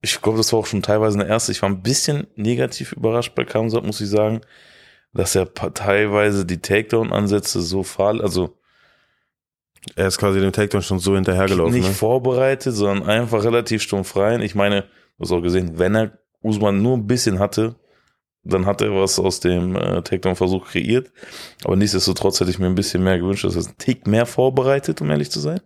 ich 0.00 0.20
glaube, 0.20 0.38
das 0.38 0.52
war 0.52 0.60
auch 0.60 0.66
schon 0.66 0.82
teilweise 0.82 1.18
eine 1.20 1.28
erste. 1.28 1.52
Ich 1.52 1.62
war 1.62 1.68
ein 1.68 1.82
bisschen 1.82 2.26
negativ 2.36 2.92
überrascht 2.92 3.34
bei 3.34 3.44
Kamsat, 3.44 3.84
muss 3.84 4.00
ich 4.00 4.08
sagen, 4.08 4.40
dass 5.12 5.34
er 5.34 5.52
teilweise 5.54 6.44
die 6.46 6.60
Takedown-Ansätze 6.60 7.60
so 7.60 7.82
fahl, 7.82 8.20
also 8.22 8.56
Er 9.96 10.06
ist 10.06 10.18
quasi 10.18 10.40
dem 10.40 10.52
Takedown 10.52 10.82
schon 10.82 11.00
so 11.00 11.14
hinterhergelaufen. 11.16 11.74
nicht 11.74 11.88
Ne? 11.88 11.94
vorbereitet, 11.94 12.74
sondern 12.74 13.08
einfach 13.08 13.42
relativ 13.44 13.82
stumpf 13.82 14.16
rein. 14.16 14.40
Ich 14.40 14.54
meine, 14.54 14.82
du 14.82 15.24
hast 15.24 15.32
auch 15.32 15.40
gesehen, 15.42 15.78
wenn 15.78 15.96
er 15.96 16.18
Usman 16.40 16.82
nur 16.82 16.96
ein 16.96 17.06
bisschen 17.06 17.38
hatte, 17.40 17.74
dann 18.44 18.64
hat 18.66 18.80
er 18.80 18.92
was 18.94 19.18
aus 19.18 19.40
dem 19.40 19.74
äh, 19.76 20.02
Takedown-Versuch 20.02 20.66
kreiert. 20.68 21.10
Aber 21.64 21.76
nichtsdestotrotz 21.76 22.40
hätte 22.40 22.50
ich 22.50 22.58
mir 22.60 22.66
ein 22.66 22.74
bisschen 22.76 23.02
mehr 23.02 23.18
gewünscht, 23.18 23.44
dass 23.44 23.56
er 23.56 23.64
einen 23.66 23.76
Tick 23.78 24.06
mehr 24.06 24.26
vorbereitet, 24.26 25.00
um 25.00 25.10
ehrlich 25.10 25.30
zu 25.30 25.40
sein. 25.40 25.60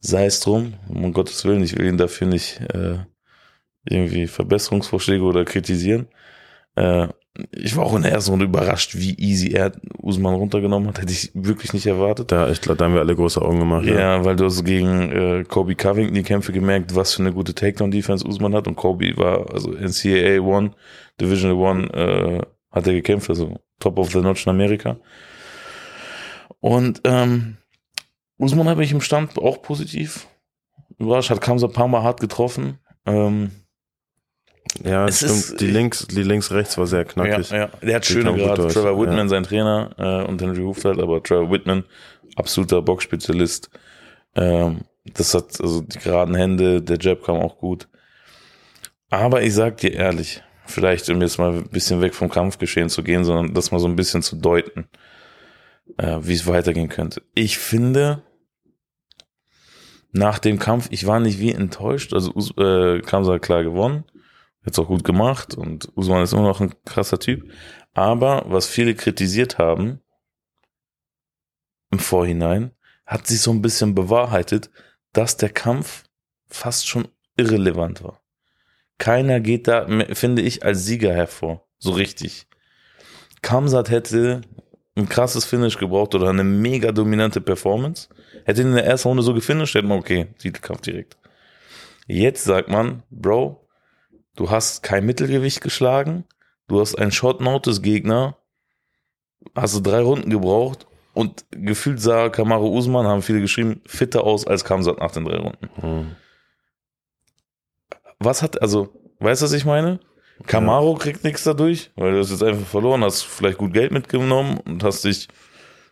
Sei 0.00 0.26
es 0.26 0.40
drum, 0.40 0.74
um 0.88 1.12
Gottes 1.14 1.44
Willen, 1.46 1.62
ich 1.62 1.76
will 1.78 1.86
ihn 1.86 1.96
dafür 1.98 2.26
nicht 2.26 2.60
äh, 2.74 2.98
irgendwie 3.88 4.26
Verbesserungsvorschläge 4.26 5.22
oder 5.24 5.44
kritisieren. 5.46 6.08
Äh, 6.76 7.08
ich 7.50 7.76
war 7.76 7.84
auch 7.84 7.96
in 7.96 8.02
der 8.02 8.12
ersten 8.12 8.30
Runde 8.30 8.46
überrascht, 8.46 8.94
wie 8.94 9.14
easy 9.18 9.52
er 9.52 9.72
Usman 10.00 10.34
runtergenommen 10.34 10.88
hat. 10.88 11.00
Hätte 11.00 11.12
ich 11.12 11.32
wirklich 11.34 11.72
nicht 11.72 11.86
erwartet. 11.86 12.30
Da, 12.30 12.48
ich 12.48 12.60
glaube, 12.60 12.78
da 12.78 12.84
haben 12.84 12.94
wir 12.94 13.00
alle 13.00 13.16
große 13.16 13.42
Augen 13.42 13.58
gemacht. 13.58 13.86
Ja, 13.86 13.98
ja 13.98 14.24
weil 14.24 14.36
du 14.36 14.44
hast 14.44 14.64
gegen 14.64 15.10
äh, 15.10 15.44
Kobe 15.44 15.74
Covington 15.74 16.14
die 16.14 16.22
Kämpfe 16.22 16.52
gemerkt, 16.52 16.94
was 16.94 17.14
für 17.14 17.22
eine 17.22 17.32
gute 17.32 17.52
Takedown-Defense 17.52 18.24
Usman 18.26 18.54
hat. 18.54 18.68
Und 18.68 18.76
Kobe 18.76 19.16
war, 19.16 19.52
also 19.52 19.72
NCAA 19.72 20.40
One, 20.40 20.70
Division 21.20 21.52
One, 21.52 21.92
äh, 21.92 22.40
hat 22.70 22.86
er 22.86 22.92
gekämpft, 22.92 23.28
also 23.28 23.58
Top 23.80 23.98
of 23.98 24.12
the 24.12 24.20
Notch 24.20 24.46
in 24.46 24.50
Amerika. 24.50 24.96
Und 26.60 27.00
ähm, 27.04 27.56
Usman 28.38 28.68
habe 28.68 28.84
ich 28.84 28.92
im 28.92 29.00
Stand 29.00 29.38
auch 29.38 29.60
positiv 29.60 30.28
überrascht, 30.98 31.30
hat 31.30 31.40
Kamsa 31.40 31.66
ein 31.66 31.72
paar 31.72 31.88
Mal 31.88 32.02
hart 32.04 32.20
getroffen. 32.20 32.78
Ähm, 33.06 33.50
ja, 34.82 35.06
Es 35.06 35.18
stimmt. 35.18 35.32
ist- 35.32 35.60
die 35.60 35.66
links, 35.66 36.06
die 36.08 36.22
links, 36.22 36.50
rechts 36.50 36.76
war 36.78 36.86
sehr 36.86 37.04
knackig. 37.04 37.50
Ja, 37.50 37.56
ja. 37.56 37.70
Der 37.82 37.96
hat 37.96 38.06
schöne 38.06 38.34
gerade. 38.34 38.68
Trevor 38.68 39.00
Whitman, 39.00 39.18
ja. 39.18 39.28
sein 39.28 39.44
Trainer, 39.44 39.90
äh, 39.98 40.28
und 40.28 40.40
Henry 40.42 40.62
Hooft 40.62 40.84
aber 40.86 41.22
Trevor 41.22 41.50
Whitman, 41.50 41.84
absoluter 42.36 42.82
Boxspezialist. 42.82 43.70
Ähm, 44.34 44.80
das 45.04 45.34
hat, 45.34 45.60
also 45.60 45.82
die 45.82 45.98
geraden 45.98 46.34
Hände, 46.34 46.80
der 46.82 46.98
Jab 46.98 47.22
kam 47.22 47.36
auch 47.36 47.58
gut. 47.58 47.88
Aber 49.10 49.42
ich 49.42 49.54
sag 49.54 49.76
dir 49.76 49.92
ehrlich, 49.92 50.42
vielleicht 50.66 51.08
um 51.10 51.20
jetzt 51.20 51.38
mal 51.38 51.52
ein 51.52 51.68
bisschen 51.68 52.00
weg 52.00 52.14
vom 52.14 52.30
Kampfgeschehen 52.30 52.88
zu 52.88 53.02
gehen, 53.02 53.22
sondern 53.24 53.54
das 53.54 53.70
mal 53.70 53.78
so 53.80 53.86
ein 53.86 53.96
bisschen 53.96 54.22
zu 54.22 54.34
deuten, 54.36 54.88
äh, 55.98 56.18
wie 56.22 56.32
es 56.32 56.46
weitergehen 56.46 56.88
könnte. 56.88 57.22
Ich 57.34 57.58
finde, 57.58 58.22
nach 60.12 60.38
dem 60.38 60.58
Kampf, 60.58 60.88
ich 60.90 61.06
war 61.06 61.20
nicht 61.20 61.38
wie 61.38 61.52
enttäuscht, 61.52 62.12
also 62.14 62.32
äh, 62.56 63.00
Kamsa 63.00 63.34
hat 63.34 63.42
klar 63.42 63.62
gewonnen, 63.62 64.04
jetzt 64.64 64.78
auch 64.78 64.88
gut 64.88 65.04
gemacht 65.04 65.54
und 65.54 65.90
Usman 65.96 66.22
ist 66.22 66.32
immer 66.32 66.42
noch 66.42 66.60
ein 66.60 66.74
krasser 66.84 67.18
Typ. 67.18 67.50
Aber 67.92 68.44
was 68.46 68.66
viele 68.66 68.94
kritisiert 68.94 69.58
haben 69.58 70.00
im 71.90 71.98
Vorhinein, 71.98 72.72
hat 73.06 73.26
sich 73.26 73.40
so 73.40 73.50
ein 73.50 73.62
bisschen 73.62 73.94
bewahrheitet, 73.94 74.70
dass 75.12 75.36
der 75.36 75.50
Kampf 75.50 76.04
fast 76.46 76.88
schon 76.88 77.08
irrelevant 77.36 78.02
war. 78.02 78.20
Keiner 78.98 79.40
geht 79.40 79.68
da, 79.68 79.86
finde 80.12 80.42
ich, 80.42 80.64
als 80.64 80.84
Sieger 80.84 81.12
hervor. 81.12 81.66
So 81.78 81.92
richtig. 81.92 82.46
Kamsat 83.42 83.90
hätte 83.90 84.40
ein 84.96 85.08
krasses 85.08 85.44
Finish 85.44 85.78
gebraucht 85.78 86.14
oder 86.14 86.30
eine 86.30 86.44
mega 86.44 86.92
dominante 86.92 87.40
Performance. 87.40 88.08
Hätte 88.44 88.62
ihn 88.62 88.68
in 88.68 88.74
der 88.74 88.86
ersten 88.86 89.08
Runde 89.08 89.22
so 89.22 89.34
gefinisht, 89.34 89.74
hätte 89.74 89.86
man, 89.86 89.98
okay, 89.98 90.28
Titelkampf 90.38 90.82
direkt. 90.82 91.18
Jetzt 92.06 92.44
sagt 92.44 92.68
man, 92.68 93.02
Bro, 93.10 93.63
du 94.36 94.50
hast 94.50 94.82
kein 94.82 95.06
Mittelgewicht 95.06 95.60
geschlagen, 95.60 96.24
du 96.68 96.80
hast 96.80 96.94
einen 96.96 97.12
Short 97.12 97.40
Notice 97.40 97.82
Gegner, 97.82 98.36
hast 99.54 99.76
du 99.76 99.80
drei 99.80 100.00
Runden 100.00 100.30
gebraucht 100.30 100.86
und 101.12 101.44
gefühlt 101.50 102.00
sah 102.00 102.28
Kamaru 102.28 102.76
Usman, 102.76 103.06
haben 103.06 103.22
viele 103.22 103.40
geschrieben, 103.40 103.80
fitter 103.86 104.24
aus 104.24 104.46
als 104.46 104.64
Kamsat 104.64 104.98
nach 104.98 105.12
den 105.12 105.24
drei 105.24 105.36
Runden. 105.36 105.68
Hm. 105.80 106.16
Was 108.18 108.42
hat, 108.42 108.60
also, 108.62 108.88
weißt 109.20 109.42
du, 109.42 109.46
was 109.46 109.52
ich 109.52 109.64
meine? 109.64 110.00
Camaro 110.46 110.94
kriegt 110.94 111.24
nichts 111.24 111.44
dadurch, 111.44 111.92
weil 111.94 112.12
du 112.12 112.18
hast 112.18 112.30
jetzt 112.30 112.42
einfach 112.42 112.66
verloren, 112.66 113.04
hast 113.04 113.22
vielleicht 113.22 113.58
gut 113.58 113.72
Geld 113.72 113.92
mitgenommen 113.92 114.58
und 114.58 114.82
hast 114.82 115.04
dich 115.04 115.28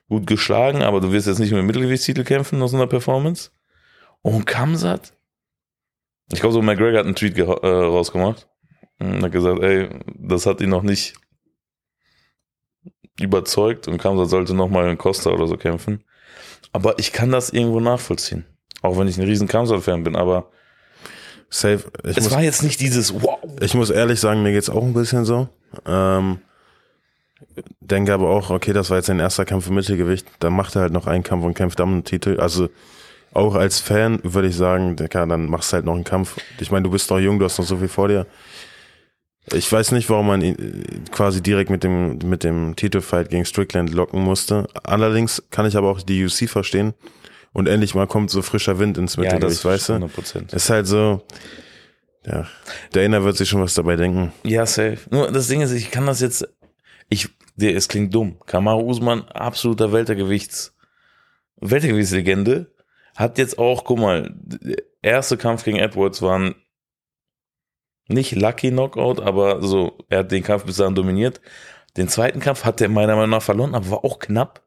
gut 0.08 0.26
geschlagen, 0.26 0.82
aber 0.82 1.00
du 1.00 1.12
wirst 1.12 1.26
jetzt 1.26 1.38
nicht 1.38 1.52
mit 1.52 1.60
dem 1.60 1.66
Mittelgewichtstitel 1.66 2.24
kämpfen 2.24 2.60
aus 2.60 2.74
einer 2.74 2.86
Performance. 2.86 3.50
Und 4.20 4.44
Kamsat? 4.44 5.14
Ich 6.30 6.40
glaube, 6.40 6.52
so 6.52 6.62
McGregor 6.62 6.98
hat 6.98 7.06
einen 7.06 7.14
Tweet 7.14 7.38
äh, 7.38 7.42
rausgemacht 7.42 8.48
und 8.98 9.22
hat 9.22 9.32
gesagt, 9.32 9.60
ey, 9.62 9.88
das 10.14 10.46
hat 10.46 10.60
ihn 10.60 10.70
noch 10.70 10.82
nicht 10.82 11.14
überzeugt 13.20 13.88
und 13.88 13.98
Kamsat 13.98 14.30
sollte 14.30 14.54
nochmal 14.54 14.88
in 14.90 14.98
Costa 14.98 15.30
oder 15.30 15.46
so 15.46 15.56
kämpfen. 15.56 16.04
Aber 16.72 16.98
ich 16.98 17.12
kann 17.12 17.30
das 17.30 17.50
irgendwo 17.50 17.80
nachvollziehen. 17.80 18.46
Auch 18.80 18.98
wenn 18.98 19.08
ich 19.08 19.18
ein 19.18 19.24
riesen 19.24 19.48
Kamsat-Fan 19.48 20.04
bin, 20.04 20.16
aber 20.16 20.50
Safe. 21.52 21.84
Ich 22.04 22.16
es 22.16 22.24
muss, 22.24 22.32
war 22.32 22.42
jetzt 22.42 22.62
nicht 22.62 22.80
dieses 22.80 23.12
Wow. 23.22 23.38
ich 23.60 23.74
muss 23.74 23.90
ehrlich 23.90 24.18
sagen, 24.18 24.42
mir 24.42 24.52
geht's 24.52 24.70
auch 24.70 24.82
ein 24.82 24.94
bisschen 24.94 25.26
so. 25.26 25.48
Ähm, 25.84 26.38
denke 27.80 28.14
aber 28.14 28.30
auch, 28.30 28.48
okay, 28.48 28.72
das 28.72 28.88
war 28.88 28.96
jetzt 28.96 29.06
sein 29.06 29.20
erster 29.20 29.44
Kampf 29.44 29.68
im 29.68 29.74
Mittelgewicht. 29.74 30.26
Dann 30.38 30.54
macht 30.54 30.76
er 30.76 30.82
halt 30.82 30.94
noch 30.94 31.06
einen 31.06 31.22
Kampf 31.22 31.44
und 31.44 31.52
kämpft 31.52 31.78
dann 31.78 31.90
einen 31.90 32.04
Titel. 32.04 32.40
Also 32.40 32.70
auch 33.32 33.54
als 33.54 33.80
Fan 33.80 34.20
würde 34.22 34.48
ich 34.48 34.56
sagen, 34.56 34.96
Digga, 34.96 35.26
dann 35.26 35.48
machst 35.48 35.72
du 35.72 35.74
halt 35.74 35.84
noch 35.84 35.94
einen 35.94 36.04
Kampf. 36.04 36.36
Ich 36.60 36.70
meine, 36.70 36.84
du 36.84 36.90
bist 36.90 37.10
noch 37.10 37.18
jung, 37.18 37.38
du 37.38 37.44
hast 37.44 37.58
noch 37.58 37.66
so 37.66 37.76
viel 37.76 37.88
vor 37.88 38.08
dir. 38.08 38.26
Ich 39.52 39.70
weiß 39.70 39.92
nicht, 39.92 40.08
warum 40.08 40.28
man 40.28 40.42
ihn 40.42 40.54
äh, 40.54 41.10
quasi 41.10 41.42
direkt 41.42 41.70
mit 41.70 41.82
dem, 41.82 42.18
mit 42.18 42.44
dem 42.44 42.76
Titelfight 42.76 43.30
gegen 43.30 43.44
Strickland 43.44 43.92
locken 43.92 44.22
musste. 44.22 44.68
Allerdings 44.84 45.42
kann 45.50 45.66
ich 45.66 45.76
aber 45.76 45.90
auch 45.90 46.02
die 46.02 46.24
UC 46.24 46.48
verstehen. 46.48 46.94
Und 47.52 47.66
endlich 47.66 47.94
mal 47.94 48.06
kommt 48.06 48.30
so 48.30 48.40
frischer 48.40 48.78
Wind 48.78 48.96
ins 48.96 49.16
Mittelgewicht, 49.16 49.64
weißt 49.64 49.90
du? 49.90 49.92
100 49.94 50.14
Prozent. 50.14 50.52
Ist 50.52 50.70
halt 50.70 50.86
so, 50.86 51.22
ja, 52.24 52.46
Dana 52.92 53.24
wird 53.24 53.36
sich 53.36 53.48
schon 53.48 53.60
was 53.60 53.74
dabei 53.74 53.96
denken. 53.96 54.32
Ja, 54.44 54.64
safe. 54.64 54.98
Nur 55.10 55.30
das 55.30 55.48
Ding 55.48 55.60
ist, 55.60 55.72
ich 55.72 55.90
kann 55.90 56.06
das 56.06 56.20
jetzt, 56.20 56.48
ich, 57.08 57.28
der, 57.56 57.76
es 57.76 57.88
klingt 57.88 58.14
dumm. 58.14 58.38
Kamaru 58.46 58.88
Usman, 58.88 59.22
absoluter 59.28 59.92
Weltergewichts, 59.92 60.74
Weltergewichtslegende, 61.60 62.72
hat 63.16 63.38
jetzt 63.38 63.58
auch, 63.58 63.84
guck 63.84 63.98
mal, 63.98 64.34
der 64.34 64.84
erste 65.02 65.36
Kampf 65.36 65.64
gegen 65.64 65.78
Edwards 65.78 66.22
war 66.22 66.38
ein 66.38 66.54
nicht 68.08 68.32
lucky 68.32 68.70
Knockout, 68.70 69.20
aber 69.20 69.62
so, 69.62 69.98
er 70.08 70.20
hat 70.20 70.32
den 70.32 70.42
Kampf 70.42 70.64
bis 70.64 70.76
dahin 70.76 70.94
dominiert. 70.94 71.40
Den 71.96 72.08
zweiten 72.08 72.40
Kampf 72.40 72.64
hat 72.64 72.80
er 72.80 72.88
meiner 72.88 73.14
Meinung 73.14 73.30
nach 73.30 73.42
verloren, 73.42 73.74
aber 73.74 73.90
war 73.90 74.04
auch 74.04 74.18
knapp. 74.18 74.62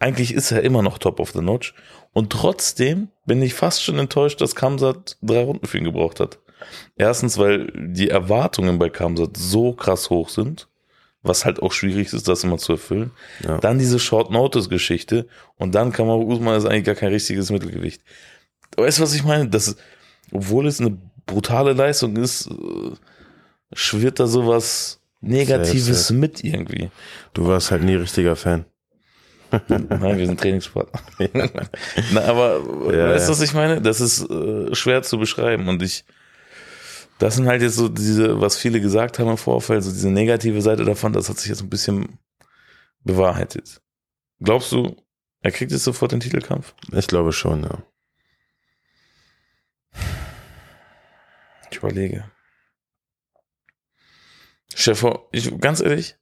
Eigentlich 0.00 0.34
ist 0.34 0.50
er 0.50 0.62
immer 0.62 0.82
noch 0.82 0.98
top 0.98 1.20
of 1.20 1.30
the 1.30 1.40
notch. 1.40 1.74
Und 2.12 2.30
trotzdem 2.30 3.08
bin 3.24 3.40
ich 3.40 3.54
fast 3.54 3.82
schon 3.82 3.98
enttäuscht, 3.98 4.40
dass 4.40 4.56
Kamsat 4.56 5.16
drei 5.22 5.44
Runden 5.44 5.66
für 5.66 5.78
ihn 5.78 5.84
gebraucht 5.84 6.20
hat. 6.20 6.40
Erstens, 6.96 7.38
weil 7.38 7.72
die 7.74 8.10
Erwartungen 8.10 8.78
bei 8.78 8.90
Kamsat 8.90 9.36
so 9.36 9.72
krass 9.72 10.10
hoch 10.10 10.28
sind, 10.28 10.68
was 11.22 11.44
halt 11.44 11.62
auch 11.62 11.72
schwierig 11.72 12.12
ist, 12.12 12.28
das 12.28 12.44
immer 12.44 12.58
zu 12.58 12.72
erfüllen. 12.72 13.12
Ja. 13.44 13.58
Dann 13.58 13.78
diese 13.78 13.98
Short 13.98 14.30
Notice 14.30 14.68
Geschichte 14.68 15.26
und 15.56 15.74
dann 15.74 15.92
Kamaru 15.92 16.32
Usman 16.32 16.56
ist 16.56 16.66
eigentlich 16.66 16.84
gar 16.84 16.94
kein 16.94 17.12
richtiges 17.12 17.50
Mittelgewicht. 17.50 18.02
Weißt 18.76 18.98
du, 18.98 19.02
was 19.02 19.14
ich 19.14 19.24
meine? 19.24 19.48
Das, 19.48 19.76
obwohl 20.32 20.66
es 20.66 20.80
eine 20.80 20.96
brutale 21.26 21.72
Leistung 21.72 22.16
ist, 22.16 22.48
äh, 22.48 22.96
schwirrt 23.72 24.18
da 24.18 24.26
sowas 24.26 25.00
Negatives 25.20 26.08
Safe, 26.08 26.18
mit 26.18 26.42
irgendwie. 26.42 26.90
Du 27.32 27.46
warst 27.46 27.70
halt 27.70 27.84
nie 27.84 27.94
richtiger 27.94 28.34
Fan. 28.34 28.64
Nein, 29.68 30.18
wir 30.18 30.26
sind 30.26 30.40
Trainingspartner. 30.40 31.00
Na, 32.12 32.22
aber 32.24 32.60
Ja, 32.92 33.10
weißt 33.10 33.28
du, 33.28 33.32
ja. 33.32 33.38
was 33.38 33.40
ich 33.42 33.54
meine? 33.54 33.80
Das 33.80 34.00
ist 34.00 34.28
äh, 34.28 34.74
schwer 34.74 35.02
zu 35.02 35.18
beschreiben 35.18 35.68
und 35.68 35.82
ich, 35.82 36.04
das 37.22 37.36
sind 37.36 37.46
halt 37.46 37.62
jetzt 37.62 37.76
so 37.76 37.88
diese, 37.88 38.40
was 38.40 38.56
viele 38.56 38.80
gesagt 38.80 39.20
haben 39.20 39.30
im 39.30 39.36
Vorfeld, 39.36 39.84
so 39.84 39.92
diese 39.92 40.10
negative 40.10 40.60
Seite 40.60 40.84
davon, 40.84 41.12
das 41.12 41.28
hat 41.28 41.38
sich 41.38 41.50
jetzt 41.50 41.62
ein 41.62 41.70
bisschen 41.70 42.18
bewahrheitet. 43.04 43.80
Glaubst 44.40 44.72
du, 44.72 44.96
er 45.40 45.52
kriegt 45.52 45.70
jetzt 45.70 45.84
sofort 45.84 46.10
den 46.10 46.18
Titelkampf? 46.18 46.74
Ich 46.90 47.06
glaube 47.06 47.32
schon, 47.32 47.62
ja. 47.62 47.80
Ich 51.70 51.76
überlege. 51.76 52.28
Chef, 54.74 55.06
ich, 55.30 55.60
ganz 55.60 55.80
ehrlich, 55.80 56.16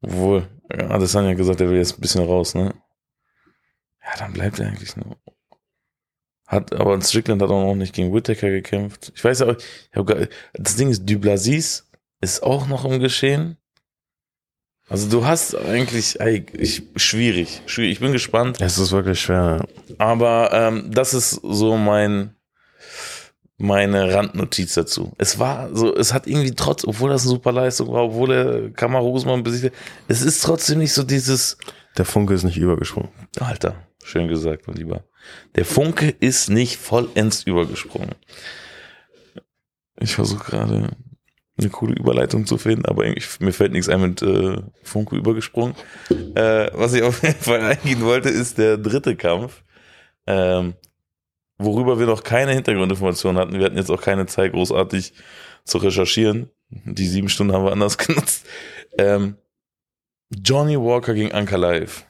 obwohl, 0.00 0.48
ja, 0.70 0.90
Adesanya 0.90 1.34
gesagt, 1.34 1.60
er 1.60 1.70
will 1.70 1.78
jetzt 1.78 1.98
ein 1.98 2.00
bisschen 2.00 2.24
raus, 2.24 2.54
ne? 2.54 2.72
Ja, 4.04 4.16
dann 4.18 4.32
bleibt 4.32 4.60
er 4.60 4.68
eigentlich 4.68 4.94
nur. 4.94 5.16
Hat, 6.48 6.72
aber 6.72 6.98
Strickland 7.02 7.42
hat 7.42 7.50
auch 7.50 7.62
noch 7.62 7.74
nicht 7.74 7.94
gegen 7.94 8.12
Whittaker 8.12 8.48
gekämpft. 8.48 9.12
Ich 9.14 9.22
weiß 9.22 9.40
ja 9.40 9.48
auch, 9.48 9.56
ich 9.56 9.96
hab 9.96 10.06
gar, 10.06 10.16
das 10.54 10.76
Ding 10.76 10.88
ist, 10.88 11.04
Dublasis 11.04 11.86
ist 12.22 12.42
auch 12.42 12.66
noch 12.66 12.86
im 12.86 13.00
Geschehen. 13.00 13.58
Also 14.88 15.10
du 15.10 15.26
hast 15.26 15.54
eigentlich, 15.54 16.18
ey, 16.20 16.46
ich, 16.54 16.84
schwierig, 16.96 17.60
schwierig. 17.66 17.92
Ich 17.92 18.00
bin 18.00 18.12
gespannt. 18.12 18.62
Es 18.62 18.78
ist 18.78 18.92
wirklich 18.92 19.20
schwer. 19.20 19.66
Aber 19.98 20.50
ähm, 20.54 20.90
das 20.90 21.12
ist 21.12 21.32
so 21.32 21.76
mein 21.76 22.34
meine 23.58 24.14
Randnotiz 24.14 24.74
dazu. 24.74 25.12
Es 25.18 25.38
war 25.38 25.74
so, 25.74 25.94
es 25.94 26.14
hat 26.14 26.26
irgendwie 26.26 26.52
trotz, 26.52 26.84
obwohl 26.84 27.10
das 27.10 27.22
eine 27.22 27.30
super 27.30 27.52
Leistung 27.52 27.92
war, 27.92 28.04
obwohl 28.04 28.32
er 28.32 28.70
Kamaru 28.70 29.12
Usman 29.12 29.42
besiegt, 29.42 29.74
hat, 29.74 29.80
es 30.06 30.22
ist 30.22 30.42
trotzdem 30.42 30.78
nicht 30.78 30.92
so 30.92 31.02
dieses, 31.02 31.58
Der 31.98 32.04
Funke 32.04 32.34
ist 32.34 32.44
nicht 32.44 32.56
übergesprungen. 32.56 33.10
Alter, 33.40 33.74
schön 34.02 34.28
gesagt, 34.28 34.68
mein 34.68 34.76
Lieber. 34.76 35.04
Der 35.54 35.64
Funke 35.64 36.08
ist 36.20 36.48
nicht 36.50 36.76
vollends 36.76 37.42
übergesprungen. 37.44 38.14
Ich 40.00 40.14
versuche 40.14 40.50
gerade 40.50 40.96
eine 41.58 41.70
coole 41.70 41.94
Überleitung 41.94 42.46
zu 42.46 42.56
finden, 42.56 42.86
aber 42.86 43.04
irgendwie, 43.04 43.44
mir 43.44 43.52
fällt 43.52 43.72
nichts 43.72 43.88
ein 43.88 44.00
mit 44.00 44.22
äh, 44.22 44.58
Funke 44.82 45.16
übergesprungen. 45.16 45.74
Äh, 46.34 46.70
was 46.72 46.94
ich 46.94 47.02
auf 47.02 47.22
jeden 47.22 47.40
Fall 47.40 47.62
eingehen 47.62 48.02
wollte, 48.02 48.28
ist 48.28 48.58
der 48.58 48.78
dritte 48.78 49.16
Kampf. 49.16 49.64
Ähm, 50.26 50.74
worüber 51.58 51.98
wir 51.98 52.06
noch 52.06 52.22
keine 52.22 52.52
Hintergrundinformationen 52.52 53.40
hatten. 53.40 53.58
Wir 53.58 53.64
hatten 53.64 53.76
jetzt 53.76 53.90
auch 53.90 54.00
keine 54.00 54.26
Zeit, 54.26 54.52
großartig 54.52 55.12
zu 55.64 55.78
recherchieren. 55.78 56.50
Die 56.70 57.06
sieben 57.06 57.28
Stunden 57.28 57.52
haben 57.52 57.64
wir 57.64 57.72
anders 57.72 57.98
genutzt. 57.98 58.46
Ähm, 58.96 59.36
Johnny 60.30 60.78
Walker 60.78 61.14
gegen 61.14 61.32
Ankalaev. 61.32 62.04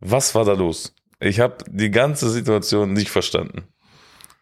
Was 0.00 0.34
war 0.34 0.44
da 0.44 0.52
los? 0.52 0.94
Ich 1.18 1.40
habe 1.40 1.56
die 1.68 1.90
ganze 1.90 2.28
Situation 2.30 2.92
nicht 2.92 3.10
verstanden. 3.10 3.64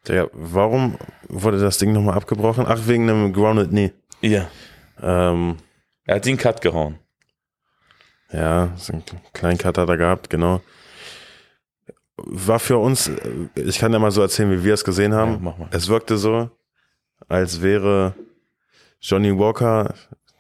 Ja, 0.08 0.26
warum 0.32 0.98
wurde 1.28 1.58
das 1.60 1.78
Ding 1.78 1.92
nochmal 1.92 2.16
abgebrochen? 2.16 2.64
Ach, 2.68 2.80
wegen 2.86 3.08
einem 3.08 3.32
Grounded 3.32 3.70
Knee. 3.70 3.92
Ja. 4.20 4.48
Ähm, 5.00 5.56
Er 6.04 6.16
hat 6.16 6.26
den 6.26 6.36
Cut 6.36 6.60
gehauen. 6.60 6.98
ja, 8.32 8.72
so 8.76 8.92
einen 8.92 9.02
kleinen 9.32 9.58
Cut 9.58 9.78
hat 9.78 9.88
er 9.88 9.96
gehabt, 9.96 10.28
genau. 10.30 10.60
War 12.16 12.58
für 12.60 12.78
uns, 12.78 13.10
ich 13.54 13.78
kann 13.78 13.92
ja 13.92 13.98
mal 13.98 14.10
so 14.10 14.22
erzählen, 14.22 14.50
wie 14.50 14.62
wir 14.64 14.74
es 14.74 14.84
gesehen 14.84 15.14
haben. 15.14 15.32
Ja, 15.32 15.38
mach 15.40 15.58
mal. 15.58 15.68
Es 15.72 15.88
wirkte 15.88 16.16
so, 16.16 16.50
als 17.28 17.60
wäre 17.62 18.14
Johnny 19.00 19.36
Walker 19.36 19.94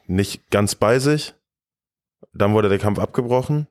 nicht 0.06 0.50
ganz 0.50 0.74
bei 0.74 0.98
sich. 0.98 1.34
Dann 2.32 2.52
wurde 2.52 2.68
der 2.68 2.78
Kampf 2.78 2.98
abgebrochen. 2.98 3.66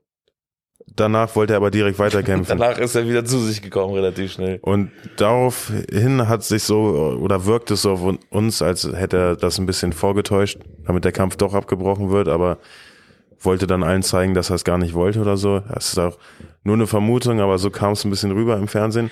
Danach 0.95 1.35
wollte 1.35 1.53
er 1.53 1.57
aber 1.57 1.71
direkt 1.71 1.99
weiterkämpfen. 1.99 2.57
Danach 2.57 2.77
ist 2.77 2.95
er 2.95 3.07
wieder 3.07 3.25
zu 3.25 3.39
sich 3.39 3.61
gekommen, 3.61 3.93
relativ 3.93 4.33
schnell. 4.33 4.59
Und 4.61 4.91
daraufhin 5.17 6.27
hat 6.27 6.43
sich 6.43 6.63
so, 6.63 7.17
oder 7.19 7.45
wirkt 7.45 7.71
es 7.71 7.83
so 7.83 7.91
auf 7.91 8.01
uns, 8.29 8.61
als 8.61 8.83
hätte 8.93 9.17
er 9.17 9.35
das 9.35 9.57
ein 9.57 9.65
bisschen 9.65 9.93
vorgetäuscht, 9.93 10.59
damit 10.85 11.05
der 11.05 11.11
Kampf 11.11 11.35
doch 11.37 11.53
abgebrochen 11.53 12.09
wird, 12.09 12.27
aber 12.27 12.59
wollte 13.39 13.67
dann 13.67 13.83
allen 13.83 14.03
zeigen, 14.03 14.33
dass 14.33 14.49
er 14.49 14.55
es 14.55 14.63
gar 14.63 14.77
nicht 14.77 14.93
wollte 14.93 15.19
oder 15.19 15.37
so. 15.37 15.59
Das 15.59 15.89
ist 15.89 15.99
auch 15.99 16.17
nur 16.63 16.75
eine 16.75 16.87
Vermutung, 16.87 17.41
aber 17.41 17.57
so 17.57 17.69
kam 17.69 17.93
es 17.93 18.03
ein 18.05 18.09
bisschen 18.09 18.31
rüber 18.31 18.57
im 18.57 18.67
Fernsehen. 18.67 19.11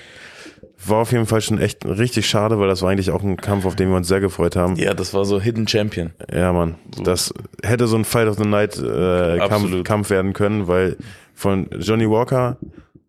War 0.86 0.98
auf 1.00 1.12
jeden 1.12 1.26
Fall 1.28 1.42
schon 1.42 1.60
echt 1.60 1.86
richtig 1.86 2.28
schade, 2.28 2.60
weil 2.60 2.68
das 2.68 2.82
war 2.82 2.90
eigentlich 2.90 3.12
auch 3.12 3.22
ein 3.24 3.38
Kampf, 3.38 3.66
auf 3.66 3.76
den 3.76 3.90
wir 3.90 3.98
uns 3.98 4.08
sehr 4.08 4.20
gefreut 4.20 4.56
haben. 4.56 4.76
Ja, 4.78 4.94
das 4.94 5.14
war 5.14 5.26
so 5.26 5.40
Hidden 5.40 5.68
Champion. 5.68 6.12
Ja, 6.34 6.52
Mann. 6.54 6.76
Das 7.04 7.34
hätte 7.64 7.88
so 7.88 7.96
ein 7.98 8.06
Fight 8.06 8.28
of 8.28 8.38
the 8.38 8.46
Night 8.48 8.78
äh, 8.80 9.38
Kampf. 9.48 9.84
Kampf 9.84 10.10
werden 10.10 10.34
können, 10.34 10.68
weil 10.68 10.98
von 11.36 11.68
Johnny 11.80 12.10
Walker, 12.10 12.58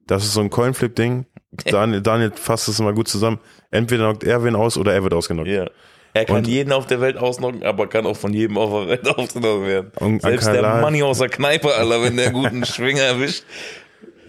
das 0.07 0.25
ist 0.25 0.35
so 0.35 0.41
ein 0.41 0.51
Coinflip-Ding. 0.51 1.25
Daniel, 1.67 2.01
Daniel 2.03 2.33
fasst 2.35 2.69
es 2.69 2.79
immer 2.81 2.93
gut 2.93 3.09
zusammen. 3.09 3.39
Entweder 3.71 4.05
knockt 4.11 4.25
er 4.25 4.45
wen 4.45 4.55
aus 4.57 4.77
oder 4.77 4.93
er 4.93 5.03
wird 5.03 5.15
ausgenockt. 5.15 5.49
Ja. 5.49 5.67
Er 6.15 6.27
kann 6.27 6.37
Und- 6.37 6.47
jeden 6.49 6.73
auf 6.73 6.87
der 6.87 7.01
Welt 7.01 7.17
ausnocken, 7.17 7.63
aber 7.63 7.87
kann 7.87 8.05
auch 8.05 8.17
von 8.17 8.35
jedem 8.35 8.59
auf 8.59 8.71
der 8.71 8.89
Welt 8.89 9.09
ausgenommen 9.19 9.67
werden. 9.67 9.93
Und 9.99 10.21
Selbst 10.21 10.47
der 10.47 10.63
Ankalaev- 10.63 10.81
Money 10.83 11.03
aus 11.03 11.19
der 11.19 11.31
Kneipe, 11.31 11.75
Alter, 11.75 12.03
wenn 12.03 12.19
der 12.19 12.31
guten 12.33 12.65
Schwinger 12.67 13.01
erwischt. 13.01 13.45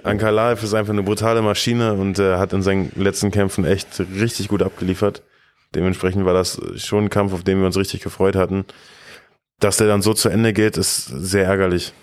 Ankalaev 0.03 0.63
ist 0.63 0.73
einfach 0.73 0.93
eine 0.93 1.03
brutale 1.03 1.41
Maschine 1.41 1.93
und 1.93 2.19
äh, 2.19 2.37
hat 2.37 2.53
in 2.53 2.61
seinen 2.61 2.91
letzten 2.95 3.31
Kämpfen 3.31 3.65
echt 3.65 3.99
richtig 3.99 4.47
gut 4.47 4.61
abgeliefert. 4.61 5.23
Dementsprechend 5.75 6.25
war 6.25 6.33
das 6.33 6.61
schon 6.77 7.05
ein 7.05 7.09
Kampf, 7.09 7.33
auf 7.33 7.43
den 7.43 7.59
wir 7.59 7.65
uns 7.65 7.77
richtig 7.77 8.01
gefreut 8.01 8.35
hatten. 8.35 8.65
Dass 9.59 9.77
der 9.77 9.87
dann 9.87 10.01
so 10.01 10.13
zu 10.13 10.29
Ende 10.29 10.53
geht, 10.53 10.77
ist 10.77 11.05
sehr 11.05 11.45
ärgerlich. 11.45 11.93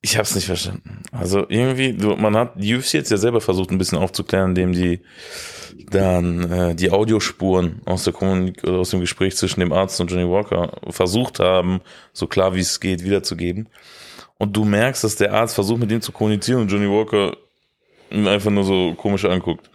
Ich 0.00 0.18
hab's 0.18 0.34
nicht 0.34 0.46
verstanden. 0.46 1.02
Also 1.12 1.46
irgendwie, 1.48 1.94
du, 1.94 2.14
man 2.16 2.36
hat 2.36 2.52
die 2.56 2.74
UFC 2.74 2.94
jetzt 2.94 3.10
ja 3.10 3.16
selber 3.16 3.40
versucht, 3.40 3.70
ein 3.70 3.78
bisschen 3.78 3.96
aufzuklären, 3.96 4.50
indem 4.50 4.72
die 4.72 5.00
dann 5.90 6.50
äh, 6.50 6.74
die 6.74 6.90
Audiospuren 6.90 7.80
aus 7.86 8.04
der 8.04 8.12
Kommunik 8.12 8.62
oder 8.64 8.78
aus 8.78 8.90
dem 8.90 9.00
Gespräch 9.00 9.36
zwischen 9.36 9.60
dem 9.60 9.72
Arzt 9.72 10.00
und 10.00 10.10
Johnny 10.10 10.28
Walker 10.28 10.72
versucht 10.90 11.40
haben, 11.40 11.80
so 12.12 12.26
klar 12.26 12.54
wie 12.54 12.60
es 12.60 12.80
geht, 12.80 13.02
wiederzugeben. 13.02 13.68
Und 14.38 14.56
du 14.56 14.64
merkst, 14.64 15.04
dass 15.04 15.16
der 15.16 15.32
Arzt 15.32 15.54
versucht, 15.54 15.80
mit 15.80 15.90
ihm 15.92 16.00
zu 16.00 16.12
kommunizieren 16.12 16.62
und 16.62 16.68
Johnny 16.68 16.88
Walker 16.88 17.36
ihn 18.10 18.26
einfach 18.28 18.50
nur 18.50 18.64
so 18.64 18.94
komisch 18.94 19.24
anguckt. 19.24 19.70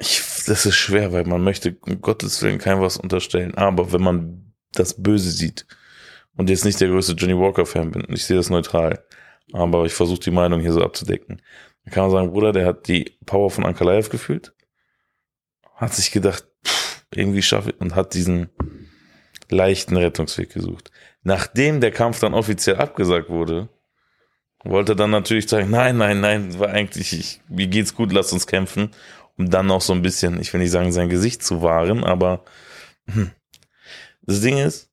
Ich, 0.00 0.22
das 0.46 0.64
ist 0.64 0.76
schwer, 0.76 1.12
weil 1.12 1.24
man 1.24 1.42
möchte 1.42 1.76
um 1.82 2.00
Gottes 2.00 2.42
Willen 2.42 2.58
keinem 2.58 2.80
was 2.80 2.96
unterstellen. 2.96 3.54
Aber 3.54 3.92
wenn 3.92 4.02
man 4.02 4.54
das 4.72 5.02
Böse 5.02 5.30
sieht 5.30 5.66
und 6.36 6.48
jetzt 6.48 6.64
nicht 6.64 6.80
der 6.80 6.88
größte 6.88 7.12
Johnny 7.12 7.36
Walker-Fan 7.36 7.90
bin, 7.90 8.06
ich 8.08 8.24
sehe 8.24 8.36
das 8.36 8.50
neutral, 8.50 9.04
aber 9.52 9.84
ich 9.84 9.94
versuche 9.94 10.20
die 10.20 10.30
Meinung 10.30 10.60
hier 10.60 10.72
so 10.72 10.82
abzudecken, 10.82 11.42
dann 11.84 11.94
kann 11.94 12.04
man 12.04 12.10
sagen, 12.10 12.32
Bruder, 12.32 12.52
der 12.52 12.66
hat 12.66 12.88
die 12.88 13.16
Power 13.26 13.50
von 13.50 13.64
Ankalaev 13.64 14.08
gefühlt, 14.08 14.54
hat 15.74 15.94
sich 15.94 16.10
gedacht, 16.10 16.46
pff, 16.64 17.04
irgendwie 17.14 17.42
schaffe 17.42 17.70
ich 17.70 17.80
und 17.80 17.94
hat 17.94 18.14
diesen 18.14 18.50
leichten 19.50 19.96
Rettungsweg 19.96 20.52
gesucht. 20.52 20.90
Nachdem 21.22 21.80
der 21.80 21.90
Kampf 21.90 22.20
dann 22.20 22.34
offiziell 22.34 22.76
abgesagt 22.76 23.28
wurde, 23.28 23.68
wollte 24.64 24.92
er 24.92 24.96
dann 24.96 25.10
natürlich 25.10 25.48
sagen, 25.48 25.70
nein, 25.70 25.96
nein, 25.96 26.20
nein, 26.20 26.58
war 26.58 26.70
eigentlich, 26.70 27.12
ich, 27.12 27.40
mir 27.48 27.66
geht's 27.66 27.94
gut, 27.94 28.12
lasst 28.12 28.32
uns 28.32 28.46
kämpfen, 28.46 28.90
um 29.36 29.50
dann 29.50 29.66
noch 29.66 29.80
so 29.80 29.92
ein 29.92 30.02
bisschen, 30.02 30.40
ich 30.40 30.52
will 30.52 30.60
nicht 30.60 30.70
sagen, 30.70 30.92
sein 30.92 31.08
Gesicht 31.08 31.42
zu 31.42 31.62
wahren, 31.62 32.04
aber 32.04 32.44
hm. 33.06 33.30
das 34.22 34.40
Ding 34.40 34.58
ist, 34.58 34.90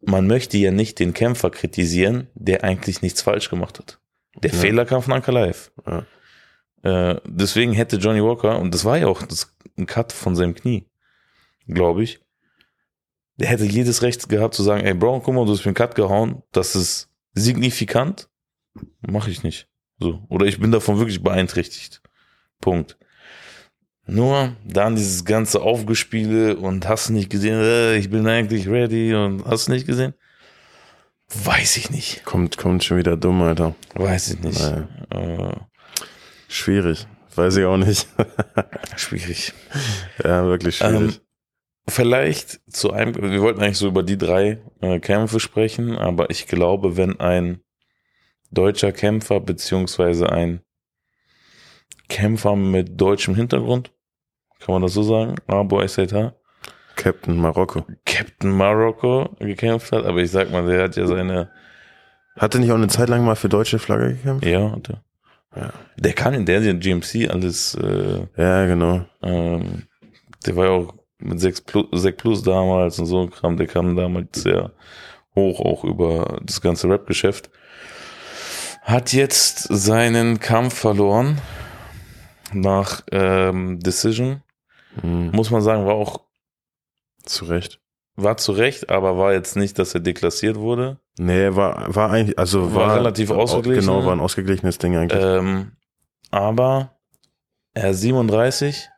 man 0.00 0.26
möchte 0.26 0.56
ja 0.56 0.70
nicht 0.70 0.98
den 0.98 1.14
Kämpfer 1.14 1.50
kritisieren, 1.50 2.28
der 2.34 2.64
eigentlich 2.64 3.02
nichts 3.02 3.22
falsch 3.22 3.50
gemacht 3.50 3.78
hat. 3.78 3.98
Der 4.42 4.52
Ja. 4.52 4.58
Fehler 4.58 4.84
kam 4.84 5.02
von 5.02 5.12
Ankalaev. 5.12 5.70
Ja. 5.86 6.06
Äh, 6.82 7.20
deswegen 7.24 7.72
hätte 7.72 7.96
Johnny 7.96 8.22
Walker, 8.22 8.58
und 8.58 8.74
das 8.74 8.84
war 8.84 8.98
ja 8.98 9.06
auch 9.06 9.22
das, 9.22 9.54
ein 9.78 9.86
Cut 9.86 10.12
von 10.12 10.36
seinem 10.36 10.54
Knie, 10.54 10.86
glaube 11.66 12.02
ich, 12.02 12.20
der 13.36 13.48
hätte 13.48 13.64
jedes 13.64 14.02
Recht 14.02 14.28
gehabt 14.28 14.54
zu 14.54 14.62
sagen, 14.62 14.84
ey 14.84 14.94
Bro, 14.94 15.20
guck 15.20 15.34
mal, 15.34 15.44
du 15.44 15.52
hast 15.52 15.60
mir 15.60 15.66
einen 15.66 15.74
Cut 15.74 15.94
gehauen, 15.94 16.42
das 16.52 16.74
ist 16.76 17.10
signifikant, 17.34 18.28
mache 19.06 19.30
ich 19.30 19.42
nicht. 19.42 19.68
So. 19.98 20.22
Oder 20.28 20.46
ich 20.46 20.60
bin 20.60 20.72
davon 20.72 20.98
wirklich 20.98 21.22
beeinträchtigt. 21.22 22.02
Punkt. 22.60 22.96
Nur 24.06 24.54
dann 24.64 24.94
dieses 24.94 25.24
ganze 25.24 25.62
Aufgespiele 25.62 26.56
und 26.56 26.88
hast 26.88 27.10
nicht 27.10 27.28
gesehen, 27.28 27.60
äh, 27.60 27.96
ich 27.96 28.08
bin 28.08 28.26
eigentlich 28.26 28.68
ready 28.68 29.14
und 29.14 29.44
hast 29.44 29.68
nicht 29.68 29.86
gesehen? 29.86 30.14
Weiß 31.28 31.76
ich 31.76 31.90
nicht. 31.90 32.24
Kommt, 32.24 32.56
kommt 32.56 32.84
schon 32.84 32.98
wieder 32.98 33.16
dumm, 33.16 33.42
Alter. 33.42 33.74
Weiß 33.94 34.30
ich 34.30 34.40
nicht. 34.40 34.60
Äh, 34.60 35.52
Schwierig. 36.48 37.06
Weiß 37.34 37.56
ich 37.56 37.64
auch 37.64 37.76
nicht. 37.76 38.06
schwierig. 38.96 39.52
ja, 40.22 40.44
wirklich 40.44 40.76
schwierig. 40.76 41.16
Ähm, 41.16 41.25
vielleicht 41.88 42.60
zu 42.72 42.92
einem, 42.92 43.14
wir 43.14 43.40
wollten 43.42 43.60
eigentlich 43.62 43.78
so 43.78 43.88
über 43.88 44.02
die 44.02 44.18
drei 44.18 44.58
äh, 44.80 44.98
Kämpfe 45.00 45.40
sprechen, 45.40 45.96
aber 45.96 46.30
ich 46.30 46.46
glaube, 46.46 46.96
wenn 46.96 47.20
ein 47.20 47.60
deutscher 48.50 48.92
Kämpfer 48.92 49.40
beziehungsweise 49.40 50.30
ein 50.30 50.60
Kämpfer 52.08 52.56
mit 52.56 53.00
deutschem 53.00 53.34
Hintergrund, 53.34 53.92
kann 54.60 54.72
man 54.72 54.82
das 54.82 54.94
so 54.94 55.02
sagen, 55.02 55.36
Abo 55.46 55.86
SZH, 55.86 56.34
Captain 56.96 57.36
Marokko. 57.36 57.84
Captain 58.04 58.50
Marokko 58.50 59.36
gekämpft 59.38 59.92
hat, 59.92 60.04
aber 60.04 60.18
ich 60.18 60.30
sag 60.30 60.50
mal, 60.50 60.66
der 60.66 60.84
hat 60.84 60.96
ja 60.96 61.06
seine, 61.06 61.50
Hatte 62.36 62.58
nicht 62.58 62.70
auch 62.70 62.76
eine 62.76 62.88
Zeit 62.88 63.08
lang 63.08 63.24
mal 63.24 63.36
für 63.36 63.48
deutsche 63.48 63.78
Flagge 63.78 64.14
gekämpft? 64.14 64.46
ja, 64.46 64.72
hat 64.72 64.88
er. 64.88 65.02
Ja. 65.54 65.72
Der 65.96 66.12
kann 66.12 66.34
in 66.34 66.44
der 66.46 66.60
GMC 66.74 67.30
alles, 67.30 67.74
äh, 67.74 68.26
Ja, 68.36 68.66
genau. 68.66 69.06
Ähm, 69.22 69.84
der 70.44 70.56
war 70.56 70.64
ja 70.66 70.70
auch 70.72 70.94
mit 71.26 71.40
6 71.40 71.60
plus, 71.62 71.86
6 71.92 72.16
plus 72.16 72.42
damals 72.42 72.98
und 72.98 73.06
so 73.06 73.26
Kram, 73.28 73.56
der 73.56 73.66
kam 73.66 73.96
damals 73.96 74.42
sehr 74.42 74.72
hoch 75.34 75.60
auch 75.60 75.84
über 75.84 76.38
das 76.42 76.60
ganze 76.60 76.88
Rap-Geschäft. 76.88 77.50
Hat 78.82 79.12
jetzt 79.12 79.58
seinen 79.68 80.38
Kampf 80.40 80.74
verloren 80.74 81.38
nach 82.52 83.02
ähm, 83.10 83.80
Decision. 83.80 84.42
Hm, 85.00 85.30
Muss 85.32 85.50
man 85.50 85.60
sagen, 85.62 85.84
war 85.86 85.94
auch, 85.94 86.20
zu 87.24 87.44
Recht. 87.46 87.80
war 88.14 88.36
zu 88.36 88.52
Recht, 88.52 88.88
aber 88.88 89.18
war 89.18 89.32
jetzt 89.32 89.56
nicht, 89.56 89.78
dass 89.78 89.92
er 89.94 90.00
deklassiert 90.00 90.56
wurde. 90.56 91.00
Nee, 91.18 91.54
war, 91.56 91.94
war 91.94 92.10
eigentlich, 92.12 92.38
also 92.38 92.72
War 92.74 92.88
war, 92.88 92.96
relativ 92.96 93.30
ausgeglichen, 93.30 93.80
Genau, 93.80 94.00
ne? 94.00 94.06
war 94.06 94.12
ein 94.12 94.20
ausgeglichenes 94.20 94.78
Ding 94.78 94.96
eigentlich. 94.96 95.22
Ähm, 95.22 95.72
aber 96.30 96.96
er 97.74 97.90
ist 97.90 98.00
37, 98.02 98.88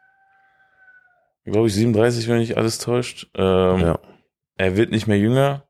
glaube 1.51 1.69
ich 1.69 1.75
37, 1.75 2.29
wenn 2.29 2.39
mich 2.39 2.57
alles 2.57 2.79
täuscht. 2.79 3.29
Ähm, 3.35 3.81
ja. 3.81 3.99
er 4.57 4.77
wird 4.77 4.91
nicht 4.91 5.07
mehr 5.07 5.19
jünger. 5.19 5.65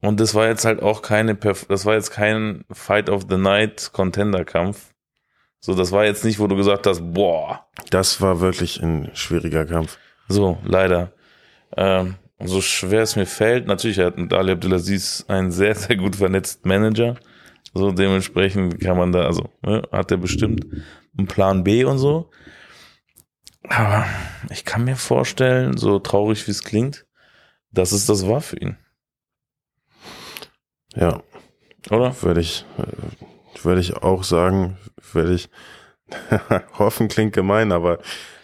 Und 0.00 0.18
das 0.18 0.34
war 0.34 0.48
jetzt 0.48 0.64
halt 0.64 0.82
auch 0.82 1.00
keine, 1.02 1.34
Perf 1.34 1.66
das 1.68 1.86
war 1.86 1.94
jetzt 1.94 2.10
kein 2.10 2.64
Fight 2.72 3.08
of 3.08 3.26
the 3.30 3.36
Night 3.36 3.90
Contender 3.92 4.44
Kampf. 4.44 4.92
So, 5.60 5.74
das 5.76 5.92
war 5.92 6.04
jetzt 6.04 6.24
nicht, 6.24 6.40
wo 6.40 6.48
du 6.48 6.56
gesagt 6.56 6.88
hast, 6.88 7.14
boah, 7.14 7.68
Das 7.90 8.20
war 8.20 8.40
wirklich 8.40 8.82
ein 8.82 9.10
schwieriger 9.14 9.64
Kampf. 9.64 9.98
so, 10.28 10.58
leider. 10.64 11.12
Ähm, 11.76 12.16
so 12.44 12.60
schwer 12.60 13.02
es 13.02 13.14
mir 13.14 13.26
fällt, 13.26 13.68
natürlich 13.68 14.00
hat 14.00 14.18
mit 14.18 14.32
Ali 14.32 14.50
Abdelaziz 14.50 15.24
einen 15.28 15.52
sehr, 15.52 15.76
sehr 15.76 15.96
gut 15.96 16.16
vernetzten 16.16 16.68
Manager. 16.68 17.14
So, 17.74 17.92
dementsprechend 17.92 18.80
kann 18.80 18.96
man 18.98 19.12
da, 19.12 19.24
also, 19.24 19.48
ne, 19.62 19.82
hat 19.92 20.10
er 20.10 20.16
bestimmt 20.16 20.66
einen 21.16 21.28
Plan 21.28 21.62
B 21.62 21.84
und 21.84 21.98
so. 21.98 22.30
Aber 23.68 24.04
ich 24.50 24.64
kann 24.64 24.84
mir 24.84 24.96
vorstellen, 24.96 25.76
so 25.76 25.98
traurig 25.98 26.46
wie 26.46 26.50
es 26.50 26.62
klingt, 26.64 27.06
dass 27.70 27.92
es 27.92 28.06
das 28.06 28.26
war 28.26 28.40
für 28.40 28.58
ihn, 28.58 28.76
Ja, 30.94 31.22
oder? 31.90 32.14
würde 32.22 32.40
ich, 32.40 32.64
äh, 32.78 33.64
würde 33.64 33.80
ich 33.80 33.96
auch 33.96 34.24
sagen, 34.24 34.76
würde 35.12 35.34
ich 35.34 35.48
hoffen 36.78 37.08
klingt 37.08 37.32
gemein, 37.32 37.72
aber 37.72 37.98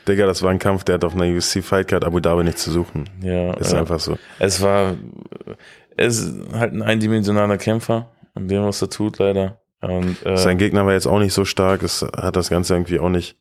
Digga, 0.07 0.25
das 0.25 0.43
war 0.43 0.51
ein 0.51 0.59
Kampf, 0.59 0.85
der 0.85 0.95
hat 0.95 1.05
auf 1.05 1.15
einer 1.15 1.27
UFC 1.27 1.63
Fight 1.63 1.89
Card 1.89 2.05
Abu 2.05 2.21
Dhabi 2.21 2.45
nichts 2.45 2.63
zu 2.65 2.71
suchen. 2.71 3.11
Ja, 3.21 3.53
Ist 3.55 3.73
äh, 3.75 3.77
einfach 3.77 4.01
so. 4.01 4.17
es 4.39 4.63
war, 4.63 4.97
es 5.99 6.21
ist 6.21 6.53
halt 6.55 6.73
ein 6.73 6.81
eindimensionaler 6.83 7.59
Kämpfer, 7.59 8.11
in 8.35 8.49
dem, 8.49 8.63
was 8.65 8.81
er 8.81 8.89
tut, 8.89 9.19
leider. 9.19 9.61
Und, 9.83 10.25
äh, 10.25 10.39
Sein 10.39 10.57
Gegner 10.57 10.87
war 10.87 10.95
jetzt 10.95 11.07
auch 11.07 11.19
nicht 11.19 11.35
so 11.35 11.45
stark, 11.45 11.83
es 11.83 12.03
hat 12.03 12.37
das 12.37 12.49
Ganze 12.49 12.75
irgendwie 12.75 12.99
auch 13.01 13.11
nicht 13.11 13.37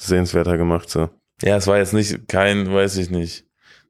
sehenswerter 0.00 0.56
gemacht, 0.56 0.90
so. 0.90 1.10
ja, 1.42 1.56
es 1.56 1.66
war 1.66 1.78
jetzt 1.78 1.94
nicht 1.94 2.28
kein, 2.28 2.72
weiß 2.72 2.96
ich 2.96 3.10
nicht, 3.10 3.44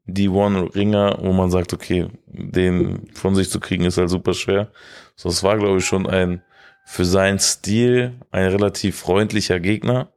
D1-Ringer, 0.07 1.19
wo 1.21 1.31
man 1.31 1.51
sagt, 1.51 1.73
okay, 1.73 2.07
den 2.25 3.07
von 3.13 3.35
sich 3.35 3.49
zu 3.49 3.59
kriegen 3.59 3.85
ist 3.85 3.97
halt 3.97 4.09
super 4.09 4.33
schwer. 4.33 4.71
So, 5.15 5.29
es 5.29 5.43
war, 5.43 5.57
glaube 5.57 5.77
ich, 5.77 5.85
schon 5.85 6.07
ein, 6.07 6.41
für 6.85 7.05
seinen 7.05 7.39
Stil, 7.39 8.13
ein 8.31 8.47
relativ 8.47 8.97
freundlicher 8.97 9.59
Gegner. 9.59 10.11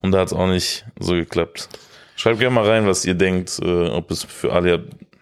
Und 0.00 0.12
da 0.12 0.20
hat 0.20 0.28
es 0.28 0.32
auch 0.32 0.46
nicht 0.46 0.84
so 0.98 1.14
geklappt. 1.14 1.68
Schreibt 2.16 2.38
gerne 2.38 2.54
mal 2.54 2.68
rein, 2.68 2.86
was 2.86 3.04
ihr 3.04 3.14
denkt, 3.14 3.58
äh, 3.62 3.88
ob 3.88 4.10
es 4.10 4.24
für 4.24 4.52
Ali, 4.52 4.78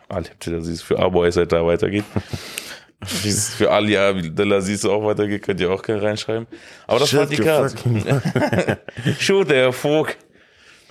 Ali 0.08 0.28
Abdelaziz, 0.28 0.82
für 0.82 0.98
Abu 0.98 1.22
Aizad 1.22 1.52
da 1.52 1.64
weitergeht. 1.64 2.04
Wie 3.22 3.28
es 3.28 3.54
für 3.54 3.70
Ali 3.70 3.96
Abdelaziz 3.96 4.84
auch 4.84 5.04
weitergeht, 5.04 5.42
könnt 5.42 5.60
ihr 5.60 5.70
auch 5.70 5.82
gerne 5.82 6.02
reinschreiben. 6.02 6.46
Aber 6.86 7.00
das 7.00 7.14
war 7.14 7.26
die 7.26 7.36
you 7.36 7.44
Karte. 7.44 8.78
Shoot, 9.18 9.50
der 9.50 9.72
Vogt. 9.72 10.16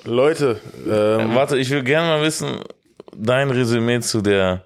Leute, 0.05 0.59
ähm, 0.85 1.33
Warte, 1.33 1.57
ich 1.57 1.69
will 1.69 1.83
gerne 1.83 2.07
mal 2.07 2.21
wissen, 2.21 2.59
dein 3.15 3.49
Resümee 3.49 4.01
zu 4.01 4.21
der 4.21 4.65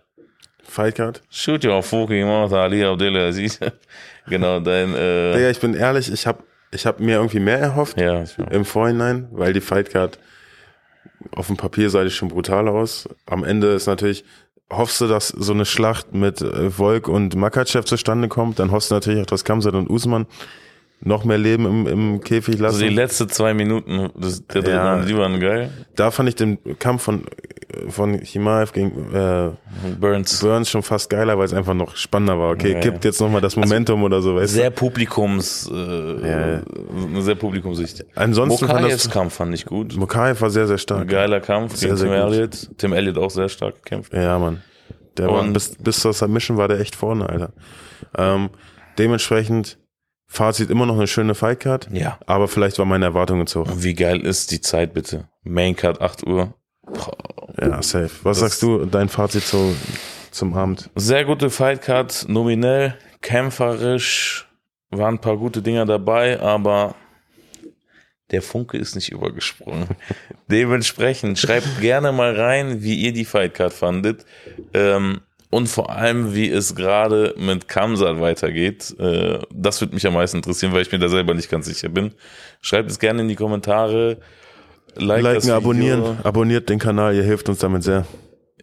Fight 0.64 0.96
Card. 0.96 1.22
Shoot 1.30 1.64
Your 1.64 1.82
Fucking 1.84 2.26
Mouth 2.26 2.54
Ali 2.54 2.84
Abdelaziz. 2.84 3.60
genau, 4.28 4.60
dein, 4.60 4.94
äh, 4.94 5.34
Digga, 5.34 5.50
ich 5.50 5.60
bin 5.60 5.74
ehrlich, 5.74 6.12
ich 6.12 6.26
habe 6.26 6.44
ich 6.72 6.86
hab 6.86 7.00
mir 7.00 7.16
irgendwie 7.16 7.40
mehr 7.40 7.60
erhofft 7.60 8.00
ja, 8.00 8.24
ich, 8.24 8.38
im 8.38 8.66
Vorhinein, 8.66 9.28
weil 9.32 9.54
die 9.54 9.62
Fight 9.62 9.90
Card 9.90 10.20
auf 11.32 11.48
dem 11.48 11.58
Papier 11.58 11.90
sah 11.90 12.04
die 12.04 12.10
schon 12.10 12.28
brutal 12.28 12.68
aus. 12.68 13.08
Am 13.26 13.44
Ende 13.44 13.74
ist 13.74 13.88
natürlich, 13.88 14.26
hoffst 14.72 15.00
du, 15.02 15.08
dass 15.08 15.30
so 15.30 15.54
eine 15.54 15.66
Schlacht 15.66 16.14
mit 16.14 16.42
äh, 16.42 16.70
Volk 16.72 17.08
und 17.08 17.36
Makachev 17.36 17.86
zustande 17.86 18.28
kommt, 18.28 18.60
dann 18.60 18.72
hoffst 18.72 18.92
du 18.92 18.96
natürlich 18.96 19.22
auch, 19.22 19.26
dass 19.26 19.44
Kamsat 19.44 19.74
und 19.74 19.90
Usman 19.90 20.26
noch 21.00 21.24
mehr 21.26 21.38
Leben 21.38 21.66
im, 21.66 21.88
im 21.88 22.22
Käfig 22.22 22.62
also 22.62 22.80
die 22.80 22.86
lassen. 22.86 22.96
letzten 22.96 23.30
zwei 23.30 23.54
Minuten 23.54 24.10
des, 24.20 24.46
der 24.48 24.62
dritten 24.62 24.76
Ja. 24.78 25.02
Die 25.04 25.16
waren 25.16 25.40
geil. 25.40 25.72
da 25.96 26.12
fand 26.12 26.30
ich 26.30 26.36
den 26.36 26.58
Kampf 26.80 27.04
von, 27.04 27.24
von 27.90 28.20
Chimaev 28.20 28.72
gegen 28.74 28.92
äh, 29.14 29.52
Burns. 30.00 30.40
Burns 30.40 30.70
schon 30.70 30.84
fast 30.84 31.10
geiler, 31.10 31.38
weil 31.38 31.46
es 31.46 31.54
einfach 31.54 31.74
noch 31.74 31.96
spannender 31.96 32.38
war. 32.40 32.52
Okay, 32.52 32.74
Ja, 32.74 32.80
kippt 32.80 33.06
jetzt 33.06 33.22
nochmal 33.22 33.42
das 33.42 33.56
Momentum 33.56 34.04
oder 34.04 34.22
so, 34.22 34.36
weißt 34.36 34.54
Sehr 34.54 34.70
Publikums, 34.70 35.70
äh, 35.72 36.28
Ja. 36.28 36.62
sehr 37.22 37.36
Publikumssicht. 37.36 38.00
du. 38.00 38.04
Ansonsten 38.16 38.68
fand 38.68 38.82
Mokayevs 38.82 39.04
das, 39.04 39.12
Kampf 39.14 39.34
fand 39.36 39.54
ich 39.54 39.66
gut. 39.66 39.96
Mokaev 39.96 40.42
war 40.42 40.50
sehr, 40.50 40.68
sehr 40.68 40.76
Ein 40.76 40.80
stark. 40.80 41.08
geiler 41.08 41.40
Kampf 41.40 41.76
Sehr, 41.76 41.90
gegen 41.90 41.98
sehr 41.98 42.10
Tim 42.12 42.22
gut. 42.26 42.34
Elliott. 42.34 42.70
Tim 42.78 42.94
Elliott 42.94 43.18
auch 43.18 43.30
sehr 43.32 43.50
stark 43.50 43.76
gekämpft. 43.84 44.14
Ja, 44.14 44.38
Mann. 44.40 44.62
Der 45.18 45.28
war 45.32 45.44
bis, 45.46 45.76
bis 45.78 46.00
zur 46.02 46.14
Submission 46.14 46.58
war 46.58 46.68
der 46.68 46.80
echt 46.80 46.96
vorne, 46.96 47.28
Alter. 47.28 47.52
Ähm, 48.18 48.50
dementsprechend, 49.00 49.78
Fazit 50.30 50.70
immer 50.70 50.86
noch 50.86 50.96
eine 50.98 51.08
schöne 51.08 51.36
Fightcard, 51.36 51.88
Ja. 51.92 52.20
aber 52.26 52.48
vielleicht 52.50 52.78
war 52.80 52.86
meine 52.86 53.06
Erwartungen 53.06 53.48
zu 53.48 53.62
hoch. 53.62 53.68
Wie 53.78 53.94
geil 53.94 54.20
ist 54.26 54.52
die 54.52 54.60
Zeit 54.60 54.94
bitte? 54.94 55.30
Maincard 55.44 56.02
8 56.02 56.28
Uhr. 56.28 56.54
Ja, 57.60 57.82
safe. 57.82 58.12
Was 58.24 58.40
sagst 58.40 58.62
du, 58.62 58.86
dein 58.86 59.10
Fazit 59.10 59.44
zu, 59.44 59.76
zum 60.32 60.54
Abend? 60.54 60.90
Sehr 60.96 61.26
gute 61.26 61.50
Fightcard, 61.50 62.26
nominell, 62.28 62.96
kämpferisch, 63.22 64.48
waren 64.92 65.16
ein 65.16 65.22
paar 65.22 65.38
gute 65.38 65.62
Dinger 65.62 65.86
dabei, 65.86 66.40
aber 66.40 66.96
der 68.32 68.42
Funke 68.42 68.78
ist 68.78 68.96
nicht 68.96 69.10
übergesprungen. 69.10 69.88
Dementsprechend 70.52 71.40
schreibt 71.40 71.80
gerne 71.82 72.12
mal 72.12 72.36
rein, 72.36 72.84
wie 72.84 72.96
ihr 72.96 73.14
die 73.14 73.26
Fightcard 73.26 73.74
fandet 73.74 74.26
ähm, 74.74 75.22
und 75.50 75.68
vor 75.68 75.90
allem, 75.90 76.36
wie 76.36 76.50
es 76.50 76.76
gerade 76.76 77.34
mit 77.38 77.68
Kamsat 77.68 78.20
weitergeht. 78.20 78.94
Äh, 79.00 79.40
das 79.54 79.80
würde 79.82 79.94
mich 79.94 80.06
am 80.06 80.14
meisten 80.14 80.38
interessieren, 80.38 80.74
weil 80.74 80.82
ich 80.82 80.92
mir 80.92 81.00
da 81.00 81.08
selber 81.10 81.34
nicht 81.34 81.50
ganz 81.50 81.66
sicher 81.68 81.90
bin. 81.90 82.14
Schreibt 82.62 82.92
es 82.92 83.00
gerne 83.00 83.22
in 83.22 83.30
die 83.30 83.36
Kommentare. 83.36 84.20
Like 84.96 85.24
Liken, 85.24 85.52
abonnieren, 85.52 86.18
abonniert 86.24 86.70
den 86.70 86.80
Kanal, 86.80 87.16
ihr 87.16 87.24
hilft 87.24 87.50
uns 87.50 87.60
damit 87.60 87.84
sehr. 87.84 88.06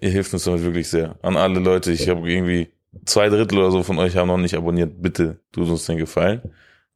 Ihr 0.00 0.10
hilft 0.10 0.32
uns 0.32 0.44
damit 0.44 0.62
wirklich 0.62 0.88
sehr. 0.88 1.16
An 1.22 1.36
alle 1.36 1.60
Leute, 1.60 1.92
ich 1.92 2.08
habe 2.08 2.28
irgendwie 2.28 2.68
zwei 3.04 3.28
Drittel 3.28 3.58
oder 3.58 3.70
so 3.70 3.82
von 3.82 3.98
euch 3.98 4.16
haben 4.16 4.28
noch 4.28 4.36
nicht 4.38 4.54
abonniert. 4.54 5.00
Bitte 5.00 5.38
tut 5.52 5.68
uns 5.68 5.86
den 5.86 5.98
Gefallen. 5.98 6.42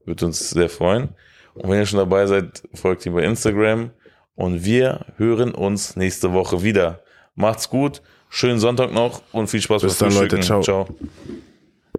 Würde 0.05 0.27
uns 0.27 0.51
sehr 0.51 0.69
freuen. 0.69 1.11
Und 1.55 1.71
wenn 1.71 1.79
ihr 1.79 1.87
schon 1.87 1.99
dabei 1.99 2.27
seid, 2.27 2.63
folgt 2.75 3.07
ihm 3.07 3.15
bei 3.15 3.23
Instagram. 3.23 3.91
Und 4.35 4.65
wir 4.65 5.07
hören 5.17 5.53
uns 5.55 5.97
nächste 5.97 6.33
Woche 6.33 6.63
wieder. 6.63 7.01
Macht's 7.35 7.69
gut, 7.69 8.03
schönen 8.29 8.59
Sonntag 8.59 8.93
noch 8.93 9.23
und 9.33 9.49
viel 9.49 9.61
Spaß 9.61 9.83
Bis 9.83 9.99
beim 9.99 10.11
dann, 10.11 10.19
Leute. 10.19 10.41
Ciao. 10.41 10.61
Ciao. 10.63 10.89